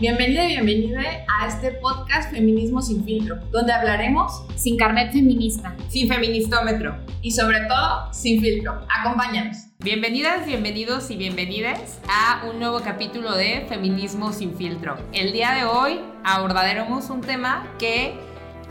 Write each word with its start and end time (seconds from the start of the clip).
Bienvenida 0.00 0.46
y 0.46 0.52
bienvenida 0.52 1.02
a 1.28 1.46
este 1.46 1.72
podcast 1.72 2.30
Feminismo 2.30 2.80
sin 2.80 3.04
filtro, 3.04 3.36
donde 3.50 3.74
hablaremos 3.74 4.46
sin 4.56 4.78
carnet 4.78 5.12
feminista, 5.12 5.76
sin 5.90 6.08
feministómetro 6.08 6.96
y 7.20 7.32
sobre 7.32 7.60
todo 7.66 8.10
sin 8.10 8.40
filtro. 8.40 8.80
Acompáñanos. 8.88 9.58
Bienvenidas, 9.80 10.46
bienvenidos 10.46 11.10
y 11.10 11.16
bienvenidas 11.16 12.00
a 12.08 12.46
un 12.48 12.58
nuevo 12.58 12.80
capítulo 12.80 13.36
de 13.36 13.66
Feminismo 13.68 14.32
sin 14.32 14.56
filtro. 14.56 14.96
El 15.12 15.34
día 15.34 15.52
de 15.52 15.66
hoy 15.66 16.00
abordaremos 16.24 17.10
un 17.10 17.20
tema 17.20 17.66
que 17.78 18.14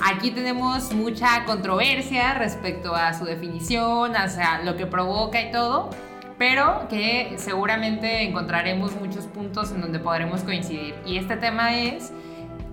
aquí 0.02 0.32
tenemos 0.32 0.92
mucha 0.96 1.46
controversia 1.46 2.34
respecto 2.34 2.96
a 2.96 3.14
su 3.14 3.26
definición, 3.26 4.16
hacia 4.16 4.64
lo 4.64 4.76
que 4.78 4.88
provoca 4.88 5.40
y 5.40 5.52
todo 5.52 5.92
pero 6.40 6.88
que 6.90 7.36
seguramente 7.38 8.24
encontraremos 8.24 8.96
muchos 8.96 9.26
puntos 9.28 9.72
en 9.72 9.82
donde 9.82 10.00
podremos 10.00 10.42
coincidir. 10.42 10.96
Y 11.06 11.18
este 11.18 11.36
tema 11.36 11.76
es 11.76 12.14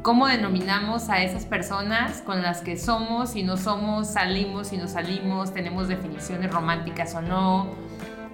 cómo 0.02 0.28
denominamos 0.28 1.10
a 1.10 1.20
esas 1.24 1.44
personas 1.46 2.22
con 2.22 2.42
las 2.42 2.60
que 2.60 2.78
somos 2.78 3.34
y 3.34 3.42
no 3.42 3.56
somos, 3.56 4.06
salimos 4.06 4.72
y 4.72 4.76
no 4.76 4.86
salimos, 4.86 5.52
tenemos 5.52 5.88
definiciones 5.88 6.52
románticas 6.52 7.12
o 7.16 7.20
no, 7.20 7.66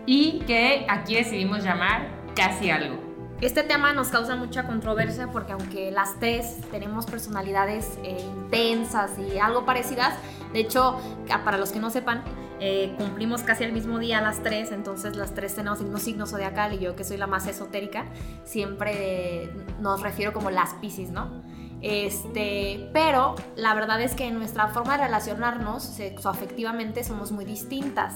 y 0.05 0.41
que 0.41 0.85
aquí 0.91 1.15
decidimos 1.15 1.65
llamar 1.65 2.09
casi 2.37 2.71
algo. 2.71 3.01
Este 3.41 3.63
tema 3.63 3.93
nos 3.95 4.09
causa 4.09 4.37
mucha 4.37 4.67
controversia 4.67 5.29
porque 5.33 5.53
aunque 5.53 5.91
las 5.91 6.21
tres 6.21 6.59
tenemos 6.71 7.07
personalidades 7.07 7.99
eh, 8.05 8.19
intensas 8.37 9.13
y 9.19 9.39
algo 9.39 9.65
parecidas, 9.65 10.15
de 10.53 10.61
hecho, 10.61 11.01
para 11.45 11.57
los 11.57 11.73
que 11.73 11.81
no 11.81 11.89
sepan, 11.89 12.23
eh, 12.65 12.95
cumplimos 12.97 13.43
casi 13.43 13.65
el 13.65 13.73
mismo 13.73 13.99
día 13.99 14.21
las 14.21 14.41
tres, 14.41 14.71
entonces 14.71 15.17
las 15.17 15.35
tres 15.35 15.53
tenemos 15.57 15.81
el 15.81 15.87
mismo 15.87 15.99
signo 15.99 16.27
zodiacal 16.29 16.73
y 16.75 16.79
yo 16.79 16.95
que 16.95 17.03
soy 17.03 17.17
la 17.17 17.27
más 17.27 17.49
esotérica, 17.49 18.07
siempre 18.45 19.51
nos 19.81 20.01
refiero 20.01 20.33
como 20.33 20.49
las 20.53 20.75
piscis, 20.75 21.11
¿no? 21.11 21.43
Este, 21.83 22.89
pero 22.93 23.35
la 23.57 23.75
verdad 23.75 24.01
es 24.01 24.15
que 24.15 24.29
en 24.29 24.39
nuestra 24.39 24.69
forma 24.69 24.97
de 24.97 25.05
relacionarnos 25.05 25.83
sexoafectivamente 25.83 27.03
somos 27.03 27.33
muy 27.33 27.45
distintas. 27.45 28.15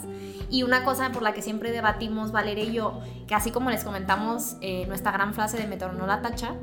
Y 0.48 0.62
una 0.62 0.84
cosa 0.84 1.10
por 1.10 1.22
la 1.22 1.34
que 1.34 1.42
siempre 1.42 1.72
debatimos 1.72 2.30
Valeria 2.30 2.64
y 2.64 2.72
yo, 2.72 3.00
que 3.26 3.34
así 3.34 3.50
como 3.50 3.70
les 3.70 3.82
comentamos 3.82 4.56
eh, 4.60 4.86
nuestra 4.86 5.10
gran 5.10 5.34
frase 5.34 5.56
de 5.56 5.66
Meteoro 5.66 6.06
la 6.06 6.22
tacha, 6.22 6.54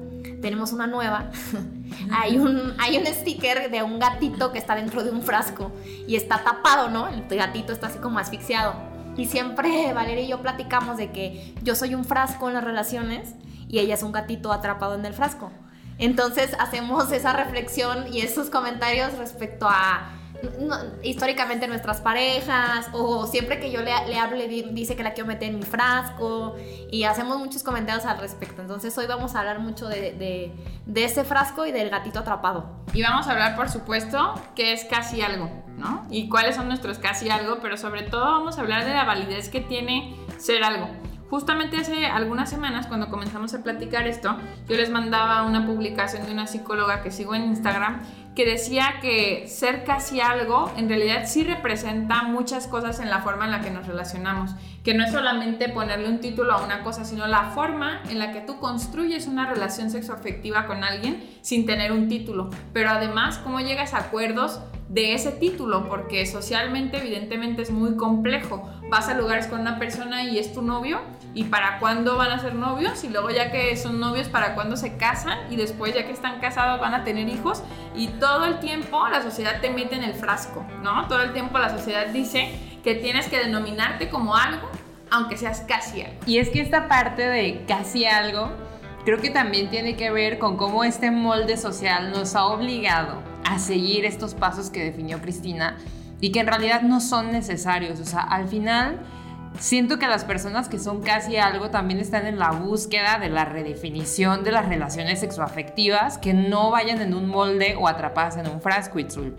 tenemos 0.41 0.71
una 0.71 0.87
nueva. 0.87 1.29
hay, 2.11 2.37
un, 2.37 2.73
hay 2.79 2.97
un 2.97 3.05
sticker 3.05 3.69
de 3.69 3.83
un 3.83 3.99
gatito 3.99 4.53
que 4.53 4.57
está 4.57 4.75
dentro 4.75 5.03
de 5.03 5.11
un 5.11 5.21
frasco 5.21 5.71
y 6.07 6.15
está 6.15 6.43
tapado, 6.43 6.89
¿no? 6.89 7.09
El 7.09 7.27
gatito 7.27 7.73
está 7.73 7.87
así 7.87 7.99
como 7.99 8.19
asfixiado. 8.19 8.75
Y 9.17 9.25
siempre 9.25 9.93
Valeria 9.93 10.23
y 10.23 10.29
yo 10.29 10.41
platicamos 10.41 10.97
de 10.97 11.11
que 11.11 11.53
yo 11.63 11.75
soy 11.75 11.95
un 11.95 12.05
frasco 12.05 12.47
en 12.47 12.55
las 12.55 12.63
relaciones 12.63 13.35
y 13.67 13.79
ella 13.79 13.95
es 13.95 14.03
un 14.03 14.13
gatito 14.13 14.53
atrapado 14.53 14.95
en 14.95 15.05
el 15.05 15.13
frasco. 15.13 15.51
Entonces 15.97 16.55
hacemos 16.59 17.11
esa 17.11 17.33
reflexión 17.33 18.13
y 18.13 18.21
esos 18.21 18.49
comentarios 18.49 19.17
respecto 19.17 19.67
a 19.69 20.09
históricamente 21.03 21.67
nuestras 21.67 22.01
parejas 22.01 22.89
o 22.91 23.27
siempre 23.27 23.59
que 23.59 23.71
yo 23.71 23.81
le, 23.81 23.91
le 24.07 24.17
hablo 24.17 24.35
le 24.35 24.47
dice 24.47 24.95
que 24.95 25.03
la 25.03 25.13
quiero 25.13 25.27
meter 25.27 25.49
en 25.49 25.59
mi 25.59 25.65
frasco 25.65 26.55
y 26.91 27.03
hacemos 27.03 27.37
muchos 27.37 27.63
comentarios 27.63 28.05
al 28.05 28.19
respecto. 28.19 28.61
Entonces 28.61 28.97
hoy 28.97 29.07
vamos 29.07 29.35
a 29.35 29.39
hablar 29.39 29.59
mucho 29.59 29.87
de, 29.87 30.51
de, 30.85 31.03
ese 31.03 31.23
frasco 31.23 31.65
y 31.65 31.71
del 31.71 31.89
gatito 31.89 32.19
atrapado. 32.19 32.83
Y 32.93 33.01
vamos 33.01 33.27
a 33.27 33.31
hablar 33.31 33.55
por 33.55 33.69
supuesto 33.69 34.33
que 34.55 34.73
es 34.73 34.85
casi 34.85 35.21
algo, 35.21 35.49
¿no? 35.77 36.05
Y 36.09 36.29
cuáles 36.29 36.55
son 36.55 36.67
nuestros 36.67 36.99
casi 36.99 37.29
algo, 37.29 37.59
pero 37.61 37.77
sobre 37.77 38.03
todo 38.03 38.25
vamos 38.25 38.57
a 38.57 38.61
hablar 38.61 38.85
de 38.85 38.93
la 38.93 39.05
validez 39.05 39.49
que 39.49 39.61
tiene 39.61 40.15
ser 40.37 40.63
algo. 40.63 40.89
Justamente 41.33 41.77
hace 41.77 42.05
algunas 42.05 42.47
semanas, 42.47 42.85
cuando 42.85 43.09
comenzamos 43.09 43.55
a 43.55 43.63
platicar 43.63 44.05
esto, 44.05 44.37
yo 44.69 44.77
les 44.77 44.91
mandaba 44.91 45.41
una 45.47 45.65
publicación 45.65 46.27
de 46.27 46.31
una 46.31 46.45
psicóloga 46.45 47.01
que 47.01 47.09
sigo 47.09 47.33
en 47.33 47.45
Instagram 47.45 48.03
que 48.35 48.45
decía 48.45 48.95
que 49.01 49.47
ser 49.47 49.83
casi 49.83 50.21
algo 50.21 50.71
en 50.77 50.89
realidad 50.89 51.23
sí 51.25 51.43
representa 51.43 52.23
muchas 52.23 52.67
cosas 52.67 52.99
en 52.99 53.09
la 53.09 53.21
forma 53.21 53.45
en 53.45 53.51
la 53.51 53.61
que 53.61 53.71
nos 53.71 53.87
relacionamos, 53.87 54.51
que 54.83 54.93
no 54.93 55.03
es 55.03 55.11
solamente 55.11 55.69
ponerle 55.69 56.07
un 56.07 56.19
título 56.19 56.53
a 56.53 56.63
una 56.63 56.83
cosa, 56.83 57.05
sino 57.05 57.27
la 57.27 57.45
forma 57.51 58.01
en 58.09 58.19
la 58.19 58.31
que 58.31 58.41
tú 58.41 58.59
construyes 58.59 59.27
una 59.27 59.51
relación 59.51 59.89
sexoafectiva 59.89 60.67
con 60.67 60.83
alguien 60.83 61.23
sin 61.41 61.65
tener 61.65 61.91
un 61.91 62.07
título, 62.07 62.49
pero 62.73 62.89
además 62.89 63.39
cómo 63.39 63.59
llegas 63.59 63.93
a 63.93 63.99
acuerdos 63.99 64.59
de 64.89 65.13
ese 65.13 65.31
título, 65.31 65.87
porque 65.87 66.25
socialmente 66.25 66.97
evidentemente 66.97 67.63
es 67.63 67.71
muy 67.71 67.95
complejo. 67.95 68.69
Vas 68.89 69.07
a 69.07 69.15
lugares 69.15 69.47
con 69.47 69.61
una 69.61 69.79
persona 69.79 70.23
y 70.23 70.37
es 70.37 70.53
tu 70.53 70.61
novio, 70.61 70.99
y 71.35 71.45
para 71.45 71.79
cuándo 71.79 72.17
van 72.17 72.31
a 72.31 72.39
ser 72.39 72.53
novios, 72.55 73.03
y 73.03 73.09
luego 73.09 73.29
ya 73.31 73.51
que 73.51 73.75
son 73.75 73.99
novios, 73.99 74.27
para 74.27 74.53
cuándo 74.53 74.77
se 74.77 74.97
casan, 74.97 75.39
y 75.49 75.55
después 75.55 75.93
ya 75.95 76.05
que 76.05 76.11
están 76.11 76.39
casados 76.39 76.79
van 76.79 76.93
a 76.93 77.03
tener 77.03 77.27
hijos, 77.27 77.63
y 77.95 78.07
todo 78.07 78.45
el 78.45 78.59
tiempo 78.59 79.07
la 79.07 79.21
sociedad 79.21 79.59
te 79.61 79.71
mete 79.71 79.95
en 79.95 80.03
el 80.03 80.13
frasco, 80.13 80.65
¿no? 80.81 81.07
Todo 81.07 81.21
el 81.23 81.33
tiempo 81.33 81.57
la 81.57 81.69
sociedad 81.69 82.07
dice 82.07 82.53
que 82.83 82.95
tienes 82.95 83.27
que 83.27 83.39
denominarte 83.39 84.09
como 84.09 84.35
algo, 84.35 84.69
aunque 85.09 85.37
seas 85.37 85.61
casi 85.61 86.01
algo. 86.01 86.17
Y 86.25 86.37
es 86.37 86.49
que 86.49 86.61
esta 86.61 86.87
parte 86.87 87.27
de 87.27 87.65
casi 87.67 88.05
algo, 88.05 88.51
creo 89.05 89.19
que 89.19 89.29
también 89.29 89.69
tiene 89.69 89.95
que 89.95 90.11
ver 90.11 90.37
con 90.37 90.57
cómo 90.57 90.83
este 90.83 91.11
molde 91.11 91.57
social 91.57 92.11
nos 92.11 92.35
ha 92.35 92.45
obligado 92.45 93.21
a 93.43 93.59
seguir 93.59 94.05
estos 94.05 94.33
pasos 94.35 94.69
que 94.69 94.83
definió 94.83 95.19
Cristina 95.21 95.77
y 96.19 96.31
que 96.31 96.39
en 96.39 96.47
realidad 96.47 96.81
no 96.81 97.01
son 97.01 97.31
necesarios. 97.31 97.99
O 97.99 98.05
sea, 98.05 98.21
al 98.21 98.47
final 98.47 98.99
siento 99.59 99.99
que 99.99 100.07
las 100.07 100.25
personas 100.25 100.69
que 100.69 100.79
son 100.79 101.01
casi 101.01 101.37
algo 101.37 101.69
también 101.69 101.99
están 101.99 102.25
en 102.25 102.39
la 102.39 102.51
búsqueda 102.51 103.19
de 103.19 103.29
la 103.29 103.45
redefinición 103.45 104.43
de 104.43 104.51
las 104.51 104.67
relaciones 104.67 105.19
sexoafectivas 105.19 106.17
que 106.17 106.33
no 106.33 106.71
vayan 106.71 107.01
en 107.01 107.13
un 107.13 107.27
molde 107.27 107.75
o 107.79 107.87
atrapadas 107.87 108.37
en 108.37 108.47
un 108.47 108.61
frasco, 108.61 108.99
Itzul. 108.99 109.35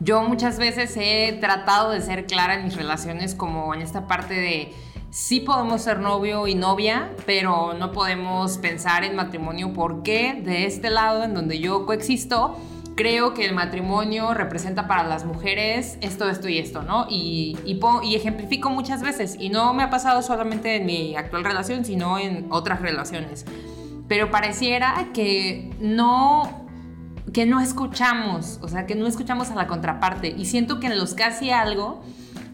Yo 0.00 0.22
muchas 0.22 0.58
veces 0.58 0.96
he 0.96 1.38
tratado 1.40 1.90
de 1.90 2.00
ser 2.00 2.26
clara 2.26 2.54
en 2.54 2.64
mis 2.64 2.76
relaciones 2.76 3.34
como 3.34 3.74
en 3.74 3.82
esta 3.82 4.06
parte 4.06 4.34
de 4.34 4.72
sí 5.10 5.40
podemos 5.40 5.82
ser 5.82 5.98
novio 5.98 6.46
y 6.46 6.54
novia, 6.54 7.10
pero 7.26 7.74
no 7.74 7.92
podemos 7.92 8.58
pensar 8.58 9.02
en 9.04 9.16
matrimonio 9.16 9.72
porque 9.72 10.40
de 10.44 10.66
este 10.66 10.90
lado 10.90 11.24
en 11.24 11.34
donde 11.34 11.58
yo 11.58 11.86
coexisto, 11.86 12.56
creo 12.98 13.32
que 13.32 13.44
el 13.44 13.54
matrimonio 13.54 14.34
representa 14.34 14.88
para 14.88 15.04
las 15.04 15.24
mujeres 15.24 15.98
esto, 16.00 16.28
esto 16.28 16.48
y 16.48 16.58
esto, 16.58 16.82
¿no? 16.82 17.06
Y, 17.08 17.56
y, 17.64 18.16
ejemplifico 18.16 18.70
muchas 18.70 19.02
veces, 19.02 19.36
y 19.38 19.50
no 19.50 19.72
me 19.72 19.84
ha 19.84 19.88
pasado 19.88 20.20
solamente 20.20 20.74
en 20.74 20.86
mi 20.86 21.14
actual 21.14 21.44
relación, 21.44 21.84
sino 21.84 22.18
en 22.18 22.48
otras 22.50 22.82
relaciones. 22.82 23.46
Pero 24.08 24.32
pareciera 24.32 25.10
que 25.14 25.70
no 25.78 26.66
que 27.32 27.46
no 27.46 27.60
escuchamos, 27.60 28.58
o 28.62 28.68
sea, 28.68 28.86
que 28.86 28.96
no 28.96 29.06
escuchamos 29.06 29.50
a 29.50 29.54
la 29.54 29.68
contraparte. 29.68 30.34
Y 30.36 30.46
siento 30.46 30.80
que 30.80 30.88
en 30.88 30.98
los 30.98 31.14
casi 31.14 31.50
algo 31.52 32.02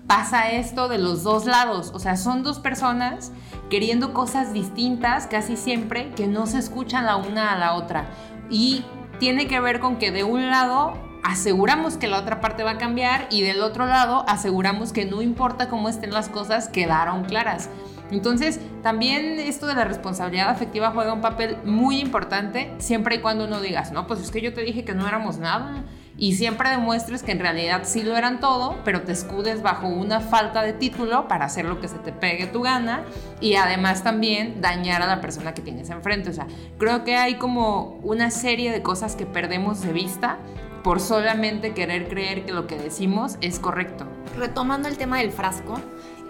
pasa 0.07 0.51
esto 0.51 0.89
de 0.89 0.99
los 0.99 1.23
dos 1.23 1.47
lados, 1.47 1.91
o 1.95 1.99
sea, 1.99 2.19
son 2.19 2.43
dos 2.43 2.59
personas 2.59 3.33
queriendo 3.71 4.13
cosas 4.13 4.53
distintas 4.53 5.27
casi 5.27 5.57
siempre 5.57 6.11
que 6.11 6.27
no 6.27 6.47
se 6.47 6.59
escuchan 6.59 7.07
la 7.07 7.17
una 7.17 7.53
a 7.53 7.59
la 7.59 7.73
otra. 7.75 8.11
Y 8.51 8.85
tiene 9.19 9.47
que 9.47 9.61
ver 9.61 9.81
con 9.81 9.97
que 9.97 10.11
de 10.11 10.25
un 10.25 10.51
lado 10.51 10.95
aseguramos 11.23 11.97
que 11.97 12.07
la 12.07 12.19
otra 12.19 12.41
parte 12.41 12.63
va 12.63 12.73
a 12.73 12.79
cambiar 12.79 13.27
y 13.31 13.43
del 13.43 13.63
otro 13.63 13.87
lado 13.87 14.25
aseguramos 14.29 14.93
que 14.93 15.07
no 15.07 15.23
importa 15.23 15.69
cómo 15.69 15.89
estén 15.89 16.13
las 16.13 16.29
cosas, 16.29 16.69
quedaron 16.69 17.25
claras. 17.25 17.71
Entonces, 18.11 18.61
también 18.83 19.41
esto 19.41 19.67
de 19.67 19.75
la 19.75 19.85
responsabilidad 19.85 20.51
afectiva 20.51 20.91
juega 20.91 21.15
un 21.15 21.23
papel 21.23 21.57
muy 21.65 21.99
importante 21.99 22.73
siempre 22.79 23.17
y 23.17 23.21
cuando 23.21 23.47
no 23.47 23.61
digas, 23.61 23.93
no, 23.93 24.07
pues 24.07 24.21
es 24.21 24.31
que 24.31 24.43
yo 24.43 24.53
te 24.53 24.61
dije 24.61 24.85
que 24.85 24.95
no 24.95 25.09
éramos 25.09 25.39
nada 25.39 25.85
y 26.17 26.35
siempre 26.37 26.71
demuestres 26.71 27.23
que 27.23 27.33
en 27.33 27.41
realidad 27.41 27.83
sí 27.85 28.03
lo 28.03 28.17
eran 28.17 28.41
todo, 28.41 28.77
pero 28.85 29.03
te 29.03 29.13
escudes 29.13 29.63
bajo 29.63 29.89
una 29.89 30.21
falta 30.21 30.63
de 30.63 30.73
título 30.73 31.27
para 31.29 31.47
hacer 31.47 31.65
lo 31.65 31.81
que 31.81 31.89
se 31.89 31.99
te 31.99 32.13
pegue 32.13 32.47
tu 32.47 32.63
gana 32.63 33.03
y 33.41 33.55
además 33.57 34.05
también 34.05 34.61
dañar 34.61 35.03
a 35.03 35.07
la 35.07 35.21
persona 35.21 35.55
que 35.55 35.63
tienes 35.63 35.91
enfrente. 35.91 36.31
O 36.31 36.33
sea, 36.33 36.47
creo 36.79 37.05
que 37.05 37.17
hay 37.17 37.35
como 37.35 37.99
una 38.03 38.31
serie 38.31 38.71
de 38.71 38.83
cosas 38.83 39.17
que 39.17 39.27
perdemos 39.27 39.81
de 39.83 39.93
vista 39.93 40.39
por 40.85 41.01
solamente 41.01 41.73
querer 41.73 42.09
creer 42.09 42.45
que 42.45 42.53
lo 42.53 42.67
que 42.67 42.77
decimos 42.77 43.39
es 43.41 43.59
correcto. 43.59 44.07
Retomando 44.37 44.87
el 44.87 44.99
tema 44.99 45.19
del 45.19 45.33
frasco, 45.33 45.81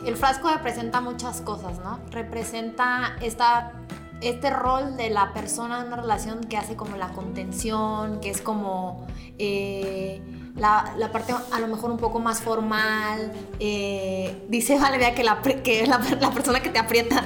el 0.07 0.17
frasco 0.17 0.51
representa 0.51 1.01
muchas 1.01 1.41
cosas, 1.41 1.79
¿no? 1.81 1.99
Representa 2.11 3.17
esta 3.21 3.73
este 4.21 4.51
rol 4.51 4.97
de 4.97 5.11
la 5.11 5.33
persona 5.33 5.81
en 5.81 5.89
una 5.89 5.97
relación 5.97 6.41
que 6.45 6.57
hace 6.57 6.77
como 6.77 6.97
la 6.97 7.09
contención, 7.09 8.21
que 8.21 8.31
es 8.31 8.41
como 8.41 9.07
eh, 9.39 10.23
la, 10.57 11.11
parte 11.13 11.35
a 11.53 11.61
lo 11.61 11.69
mejor 11.69 11.91
un 11.91 11.99
poco 11.99 12.21
más 12.21 12.41
formal, 12.41 13.33
eh, 13.61 14.47
dice 14.49 14.79
Valeria 14.81 15.15
que, 15.15 15.25
la, 15.25 15.43
que 15.43 15.87
la, 15.87 16.01
la 16.21 16.31
persona 16.31 16.61
que 16.61 16.71
te 16.71 16.79
aprieta. 16.79 17.25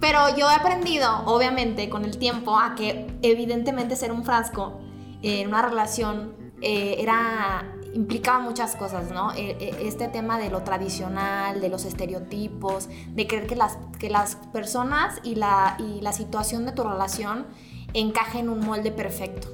Pero 0.00 0.36
yo 0.36 0.50
he 0.50 0.54
aprendido, 0.54 1.24
obviamente, 1.24 1.88
con 1.88 2.04
el 2.04 2.18
tiempo, 2.18 2.58
a 2.58 2.74
que 2.74 3.06
evidentemente 3.22 3.96
ser 3.96 4.12
un 4.12 4.24
frasco 4.24 4.80
en 5.22 5.48
una 5.48 5.62
relación 5.62 6.34
eh, 6.60 6.96
era 6.98 7.75
implicaba 7.96 8.40
muchas 8.40 8.76
cosas, 8.76 9.10
¿no? 9.10 9.32
E, 9.32 9.56
e, 9.58 9.88
este 9.88 10.08
tema 10.08 10.38
de 10.38 10.50
lo 10.50 10.62
tradicional, 10.62 11.62
de 11.62 11.70
los 11.70 11.86
estereotipos, 11.86 12.88
de 13.08 13.26
creer 13.26 13.46
que 13.46 13.56
las, 13.56 13.78
que 13.98 14.10
las 14.10 14.36
personas 14.52 15.18
y 15.22 15.36
la, 15.36 15.76
y 15.78 16.02
la 16.02 16.12
situación 16.12 16.66
de 16.66 16.72
tu 16.72 16.82
relación 16.82 17.46
encaje 17.94 18.40
en 18.40 18.50
un 18.50 18.60
molde 18.60 18.92
perfecto. 18.92 19.48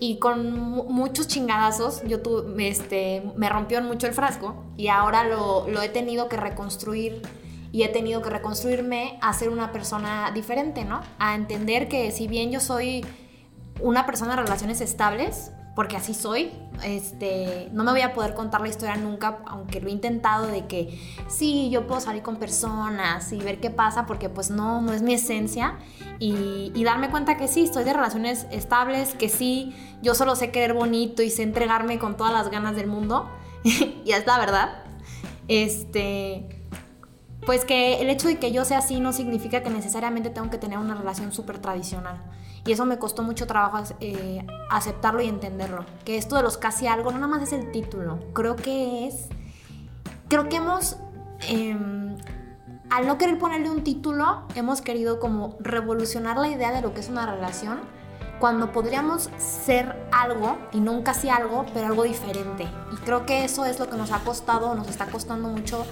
Y 0.00 0.18
con 0.18 0.52
muchos 0.52 1.28
chingadazos, 1.28 2.02
yo 2.02 2.20
tuve, 2.20 2.68
este, 2.68 3.22
me 3.36 3.48
rompió 3.48 3.80
mucho 3.82 4.08
el 4.08 4.14
frasco 4.14 4.64
y 4.76 4.88
ahora 4.88 5.24
lo, 5.24 5.68
lo 5.68 5.80
he 5.80 5.88
tenido 5.88 6.28
que 6.28 6.36
reconstruir 6.36 7.22
y 7.70 7.84
he 7.84 7.88
tenido 7.88 8.20
que 8.20 8.30
reconstruirme 8.30 9.18
a 9.22 9.32
ser 9.32 9.48
una 9.48 9.70
persona 9.70 10.32
diferente, 10.32 10.84
¿no? 10.84 11.02
A 11.20 11.36
entender 11.36 11.88
que 11.88 12.10
si 12.10 12.26
bien 12.26 12.50
yo 12.50 12.58
soy 12.58 13.06
una 13.80 14.06
persona 14.06 14.34
de 14.34 14.42
relaciones 14.42 14.80
estables, 14.80 15.52
porque 15.74 15.96
así 15.96 16.14
soy. 16.14 16.52
Este, 16.84 17.68
no 17.72 17.84
me 17.84 17.92
voy 17.92 18.00
a 18.00 18.12
poder 18.12 18.34
contar 18.34 18.60
la 18.60 18.68
historia 18.68 18.96
nunca, 18.96 19.38
aunque 19.46 19.80
lo 19.80 19.88
he 19.88 19.92
intentado 19.92 20.46
de 20.46 20.66
que 20.66 20.98
sí, 21.28 21.70
yo 21.70 21.86
puedo 21.86 22.00
salir 22.00 22.22
con 22.22 22.36
personas 22.36 23.32
y 23.32 23.38
ver 23.38 23.60
qué 23.60 23.70
pasa, 23.70 24.06
porque 24.06 24.28
pues 24.28 24.50
no, 24.50 24.80
no 24.80 24.92
es 24.92 25.02
mi 25.02 25.14
esencia. 25.14 25.78
Y, 26.18 26.72
darme 26.84 27.10
cuenta 27.10 27.36
que 27.36 27.48
sí, 27.48 27.64
estoy 27.64 27.84
de 27.84 27.92
relaciones 27.92 28.46
estables, 28.50 29.14
que 29.14 29.28
sí, 29.28 29.74
yo 30.02 30.14
solo 30.14 30.34
sé 30.36 30.50
querer 30.50 30.74
bonito 30.74 31.22
y 31.22 31.30
sé 31.30 31.42
entregarme 31.42 31.98
con 31.98 32.16
todas 32.16 32.32
las 32.32 32.50
ganas 32.50 32.76
del 32.76 32.86
mundo. 32.86 33.30
y 33.64 34.12
es 34.12 34.26
la 34.26 34.38
verdad. 34.38 34.82
Este, 35.48 36.59
pues 37.46 37.64
que 37.64 38.00
el 38.00 38.10
hecho 38.10 38.28
de 38.28 38.38
que 38.38 38.52
yo 38.52 38.64
sea 38.64 38.78
así 38.78 39.00
no 39.00 39.12
significa 39.12 39.62
que 39.62 39.70
necesariamente 39.70 40.30
tengo 40.30 40.50
que 40.50 40.58
tener 40.58 40.78
una 40.78 40.94
relación 40.94 41.32
súper 41.32 41.58
tradicional. 41.58 42.20
Y 42.66 42.72
eso 42.72 42.84
me 42.84 42.98
costó 42.98 43.22
mucho 43.22 43.46
trabajo 43.46 43.82
eh, 44.00 44.46
aceptarlo 44.70 45.22
y 45.22 45.28
entenderlo. 45.28 45.86
Que 46.04 46.18
esto 46.18 46.36
de 46.36 46.42
los 46.42 46.58
casi 46.58 46.86
algo 46.86 47.10
no 47.10 47.18
nada 47.18 47.28
más 47.28 47.42
es 47.42 47.52
el 47.52 47.70
título. 47.72 48.18
Creo 48.34 48.56
que 48.56 49.06
es... 49.06 49.28
Creo 50.28 50.48
que 50.48 50.56
hemos... 50.56 50.98
Em, 51.48 52.16
al 52.90 53.06
no 53.06 53.16
querer 53.16 53.38
ponerle 53.38 53.70
un 53.70 53.84
título, 53.84 54.42
hemos 54.56 54.82
querido 54.82 55.20
como 55.20 55.56
revolucionar 55.60 56.36
la 56.36 56.48
idea 56.48 56.72
de 56.72 56.82
lo 56.82 56.92
que 56.92 57.00
es 57.00 57.08
una 57.08 57.24
relación 57.24 57.78
cuando 58.40 58.72
podríamos 58.72 59.30
ser 59.36 60.08
algo 60.12 60.58
y 60.72 60.78
un 60.78 61.02
casi 61.02 61.28
algo, 61.28 61.66
pero 61.72 61.86
algo 61.86 62.02
diferente. 62.02 62.66
Y 62.92 62.96
creo 62.96 63.26
que 63.26 63.44
eso 63.44 63.64
es 63.64 63.78
lo 63.78 63.88
que 63.88 63.96
nos 63.96 64.10
ha 64.12 64.20
costado, 64.20 64.74
nos 64.74 64.88
está 64.88 65.06
costando 65.06 65.48
mucho 65.48 65.86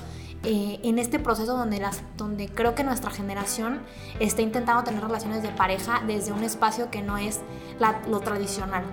eh, 0.44 0.79
en 0.85 0.99
este 0.99 1.19
proceso 1.19 1.56
donde, 1.56 1.81
las, 1.81 2.02
donde 2.17 2.49
creo 2.49 2.75
que 2.75 2.85
nuestra 2.85 3.11
generación 3.11 3.81
está 4.20 4.43
intentando 4.43 4.85
tener 4.85 5.02
relaciones 5.02 5.43
de 5.43 5.49
pareja 5.49 6.02
desde 6.06 6.32
un 6.32 6.44
espacio 6.44 6.90
que 6.90 7.02
no 7.02 7.19
es 7.19 7.40
lo 8.08 8.20
tradicional. 8.20 8.85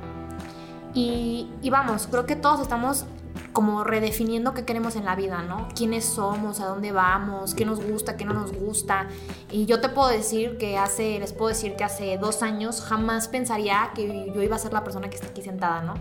Y, 0.93 1.49
y, 1.61 1.69
vamos, 1.69 2.07
creo 2.07 2.25
que 2.25 2.35
todos 2.35 2.61
estamos 2.61 3.05
como 3.51 3.83
redefiniendo 3.83 4.53
qué 4.53 4.65
queremos 4.65 4.95
en 4.95 5.05
la 5.05 5.15
vida, 5.15 5.41
¿no? 5.41 5.69
¿Quiénes 5.75 6.05
somos? 6.05 6.59
¿A 6.59 6.65
dónde 6.65 6.91
vamos? 6.91 7.55
¿Qué 7.55 7.65
nos 7.65 7.83
gusta? 7.83 8.17
¿Qué 8.17 8.25
no 8.25 8.33
nos 8.33 8.53
gusta? 8.53 9.07
Y 9.49 9.65
yo 9.65 9.79
te 9.79 9.89
puedo 9.89 10.09
decir 10.09 10.57
que 10.57 10.77
hace, 10.77 11.19
les 11.19 11.31
puedo 11.31 11.49
decir 11.49 11.75
que 11.75 11.83
hace 11.83 12.17
dos 12.17 12.43
años 12.43 12.81
jamás 12.81 13.27
pensaría 13.27 13.91
que 13.95 14.31
yo 14.33 14.41
iba 14.41 14.55
a 14.55 14.59
ser 14.59 14.73
la 14.73 14.83
persona 14.83 15.09
que 15.09 15.15
está 15.15 15.27
aquí 15.27 15.41
sentada, 15.41 15.81
¿no? 15.81 15.93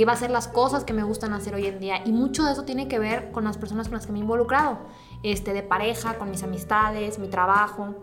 Que 0.00 0.06
va 0.06 0.14
a 0.14 0.16
ser 0.16 0.30
las 0.30 0.48
cosas 0.48 0.84
que 0.84 0.94
me 0.94 1.02
gustan 1.02 1.34
hacer 1.34 1.54
hoy 1.54 1.66
en 1.66 1.78
día. 1.78 2.00
Y 2.06 2.12
mucho 2.12 2.42
de 2.44 2.52
eso 2.52 2.62
tiene 2.64 2.88
que 2.88 2.98
ver 2.98 3.32
con 3.32 3.44
las 3.44 3.58
personas 3.58 3.88
con 3.88 3.96
las 3.96 4.06
que 4.06 4.12
me 4.12 4.18
he 4.18 4.22
involucrado, 4.22 4.78
este, 5.22 5.52
de 5.52 5.62
pareja, 5.62 6.16
con 6.16 6.30
mis 6.30 6.42
amistades, 6.42 7.18
mi 7.18 7.28
trabajo. 7.28 7.94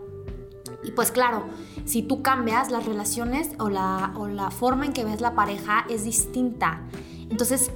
Y 0.84 0.92
pues 0.92 1.10
claro, 1.10 1.42
si 1.86 2.02
tú 2.02 2.22
cambias 2.22 2.70
las 2.70 2.86
relaciones 2.86 3.50
o 3.58 3.68
la, 3.68 4.12
o 4.14 4.28
la 4.28 4.52
forma 4.52 4.86
en 4.86 4.92
que 4.92 5.04
ves 5.04 5.20
la 5.20 5.34
pareja 5.34 5.86
es 5.90 6.04
distinta. 6.04 6.82
Entonces, 7.30 7.72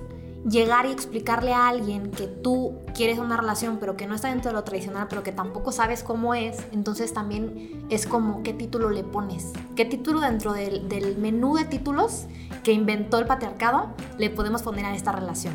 llegar 0.49 0.87
y 0.87 0.91
explicarle 0.91 1.53
a 1.53 1.69
alguien 1.69 2.11
que 2.11 2.27
tú 2.27 2.81
quieres 2.95 3.19
una 3.19 3.37
relación 3.37 3.79
pero 3.79 3.97
que 3.97 4.07
no 4.07 4.15
está 4.15 4.29
dentro 4.29 4.51
de 4.51 4.57
lo 4.57 4.65
tradicional 4.65 5.07
pero 5.09 5.23
que 5.23 5.33
tampoco 5.33 5.73
sabes 5.73 6.03
cómo 6.03 6.35
es, 6.35 6.59
entonces 6.73 7.15
también 7.15 7.85
es 7.91 8.07
como 8.07 8.43
qué 8.43 8.53
título 8.53 8.91
le 8.91 9.05
pones, 9.05 9.53
qué 9.77 9.85
título 9.85 10.21
dentro 10.21 10.53
del, 10.53 11.17
menú 11.19 11.57
de 11.57 11.65
títulos 11.65 12.27
que 12.65 12.73
inventó 12.73 13.19
el 13.19 13.27
patriarcado 13.27 13.95
le 14.19 14.31
podemos 14.31 14.63
poner 14.63 14.85
a 14.85 14.95
esta 14.95 15.13
relación. 15.13 15.55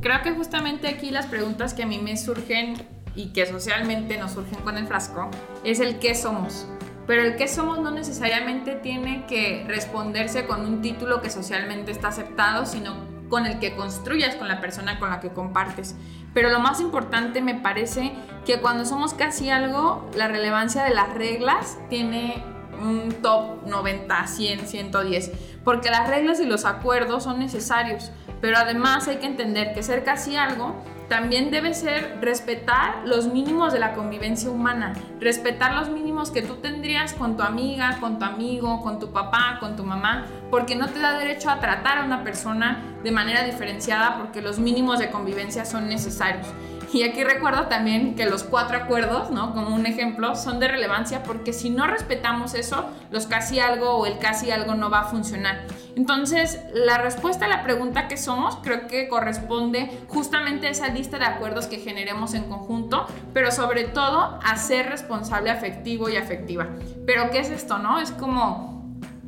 Creo 0.00 0.22
que 0.22 0.32
justamente 0.32 0.88
aquí 0.88 1.10
las 1.10 1.26
preguntas 1.26 1.72
que 1.72 1.84
a 1.84 1.86
mí 1.86 1.98
me 1.98 2.16
surgen 2.16 2.74
y 3.14 3.32
que 3.32 3.46
socialmente 3.46 4.18
nos 4.18 4.32
surgen 4.32 4.60
con 4.60 4.76
el 4.76 4.86
frasco 4.86 5.30
es 5.62 5.80
el 5.80 5.98
qué 5.98 6.14
somos. 6.14 6.66
Pero 7.06 7.22
el 7.22 7.36
qué 7.36 7.48
somos 7.48 7.80
no 7.80 7.90
necesariamente 7.90 8.74
tiene 8.74 9.26
que 9.26 9.64
responderse 9.68 10.46
con 10.46 10.62
un 10.62 10.80
título 10.80 11.20
que 11.20 11.30
socialmente 11.30 11.90
está 11.90 12.08
aceptado, 12.08 12.64
sino 12.64 13.13
con 13.28 13.46
el 13.46 13.58
que 13.58 13.74
construyas 13.74 14.36
con 14.36 14.48
la 14.48 14.60
persona 14.60 14.98
con 14.98 15.10
la 15.10 15.20
que 15.20 15.30
compartes. 15.30 15.94
Pero 16.32 16.50
lo 16.50 16.60
más 16.60 16.80
importante 16.80 17.40
me 17.40 17.54
parece 17.54 18.12
que 18.44 18.60
cuando 18.60 18.84
somos 18.84 19.14
casi 19.14 19.50
algo, 19.50 20.08
la 20.16 20.28
relevancia 20.28 20.82
de 20.84 20.94
las 20.94 21.14
reglas 21.14 21.78
tiene 21.88 22.42
un 22.82 23.12
top 23.22 23.66
90, 23.66 24.26
100, 24.26 24.66
110, 24.66 25.32
porque 25.64 25.90
las 25.90 26.08
reglas 26.08 26.40
y 26.40 26.46
los 26.46 26.64
acuerdos 26.64 27.24
son 27.24 27.38
necesarios, 27.38 28.10
pero 28.40 28.58
además 28.58 29.08
hay 29.08 29.16
que 29.16 29.26
entender 29.26 29.74
que 29.74 29.82
ser 29.82 30.04
casi 30.04 30.36
algo 30.36 30.74
también 31.08 31.50
debe 31.50 31.74
ser 31.74 32.18
respetar 32.20 33.02
los 33.04 33.26
mínimos 33.26 33.72
de 33.72 33.78
la 33.78 33.92
convivencia 33.92 34.50
humana, 34.50 34.94
respetar 35.20 35.74
los 35.74 35.88
mínimos 35.88 36.30
que 36.30 36.42
tú 36.42 36.56
tendrías 36.56 37.14
con 37.14 37.36
tu 37.36 37.42
amiga, 37.42 37.98
con 38.00 38.18
tu 38.18 38.24
amigo, 38.24 38.82
con 38.82 38.98
tu 38.98 39.12
papá, 39.12 39.58
con 39.60 39.76
tu 39.76 39.84
mamá, 39.84 40.26
porque 40.50 40.76
no 40.76 40.88
te 40.88 40.98
da 40.98 41.18
derecho 41.18 41.50
a 41.50 41.60
tratar 41.60 41.98
a 41.98 42.04
una 42.04 42.24
persona 42.24 42.82
de 43.02 43.10
manera 43.10 43.44
diferenciada 43.44 44.16
porque 44.18 44.40
los 44.40 44.58
mínimos 44.58 44.98
de 44.98 45.10
convivencia 45.10 45.64
son 45.64 45.88
necesarios. 45.88 46.46
Y 46.94 47.02
aquí 47.02 47.24
recuerdo 47.24 47.66
también 47.66 48.14
que 48.14 48.24
los 48.24 48.44
cuatro 48.44 48.78
acuerdos, 48.78 49.32
¿no? 49.32 49.52
Como 49.52 49.74
un 49.74 49.84
ejemplo, 49.84 50.36
son 50.36 50.60
de 50.60 50.68
relevancia 50.68 51.24
porque 51.24 51.52
si 51.52 51.68
no 51.68 51.88
respetamos 51.88 52.54
eso, 52.54 52.88
los 53.10 53.26
casi 53.26 53.58
algo 53.58 53.96
o 53.96 54.06
el 54.06 54.18
casi 54.18 54.52
algo 54.52 54.76
no 54.76 54.90
va 54.90 55.00
a 55.00 55.04
funcionar. 55.06 55.64
Entonces, 55.96 56.60
la 56.72 56.98
respuesta 56.98 57.46
a 57.46 57.48
la 57.48 57.64
pregunta 57.64 58.06
que 58.06 58.16
somos 58.16 58.58
creo 58.62 58.86
que 58.86 59.08
corresponde 59.08 59.90
justamente 60.06 60.68
a 60.68 60.70
esa 60.70 60.86
lista 60.86 61.18
de 61.18 61.24
acuerdos 61.24 61.66
que 61.66 61.78
generemos 61.78 62.32
en 62.32 62.44
conjunto, 62.44 63.08
pero 63.32 63.50
sobre 63.50 63.82
todo 63.86 64.38
a 64.44 64.56
ser 64.56 64.88
responsable 64.88 65.50
afectivo 65.50 66.08
y 66.08 66.16
afectiva. 66.16 66.68
Pero 67.06 67.28
¿qué 67.30 67.40
es 67.40 67.50
esto, 67.50 67.78
no? 67.78 67.98
Es 67.98 68.12
como 68.12 68.73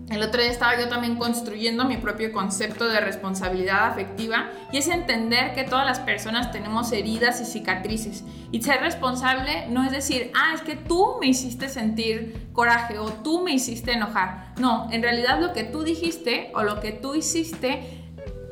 el 0.08 0.22
otro 0.22 0.40
día 0.40 0.52
estaba 0.52 0.78
yo 0.78 0.88
también 0.88 1.16
construyendo 1.16 1.84
mi 1.84 1.96
propio 1.96 2.32
concepto 2.32 2.86
de 2.86 3.00
responsabilidad 3.00 3.88
afectiva 3.88 4.50
y 4.70 4.78
es 4.78 4.86
entender 4.86 5.52
que 5.54 5.64
todas 5.64 5.84
las 5.84 5.98
personas 5.98 6.52
tenemos 6.52 6.92
heridas 6.92 7.40
y 7.40 7.44
cicatrices. 7.44 8.22
Y 8.52 8.62
ser 8.62 8.80
responsable 8.80 9.66
no 9.68 9.84
es 9.84 9.90
decir, 9.90 10.30
ah, 10.34 10.52
es 10.54 10.62
que 10.62 10.76
tú 10.76 11.16
me 11.20 11.26
hiciste 11.26 11.68
sentir 11.68 12.48
coraje 12.52 12.98
o 12.98 13.06
tú 13.06 13.42
me 13.42 13.52
hiciste 13.52 13.92
enojar. 13.92 14.52
No, 14.58 14.88
en 14.92 15.02
realidad 15.02 15.40
lo 15.40 15.52
que 15.52 15.64
tú 15.64 15.82
dijiste 15.82 16.52
o 16.54 16.62
lo 16.62 16.78
que 16.78 16.92
tú 16.92 17.16
hiciste 17.16 18.05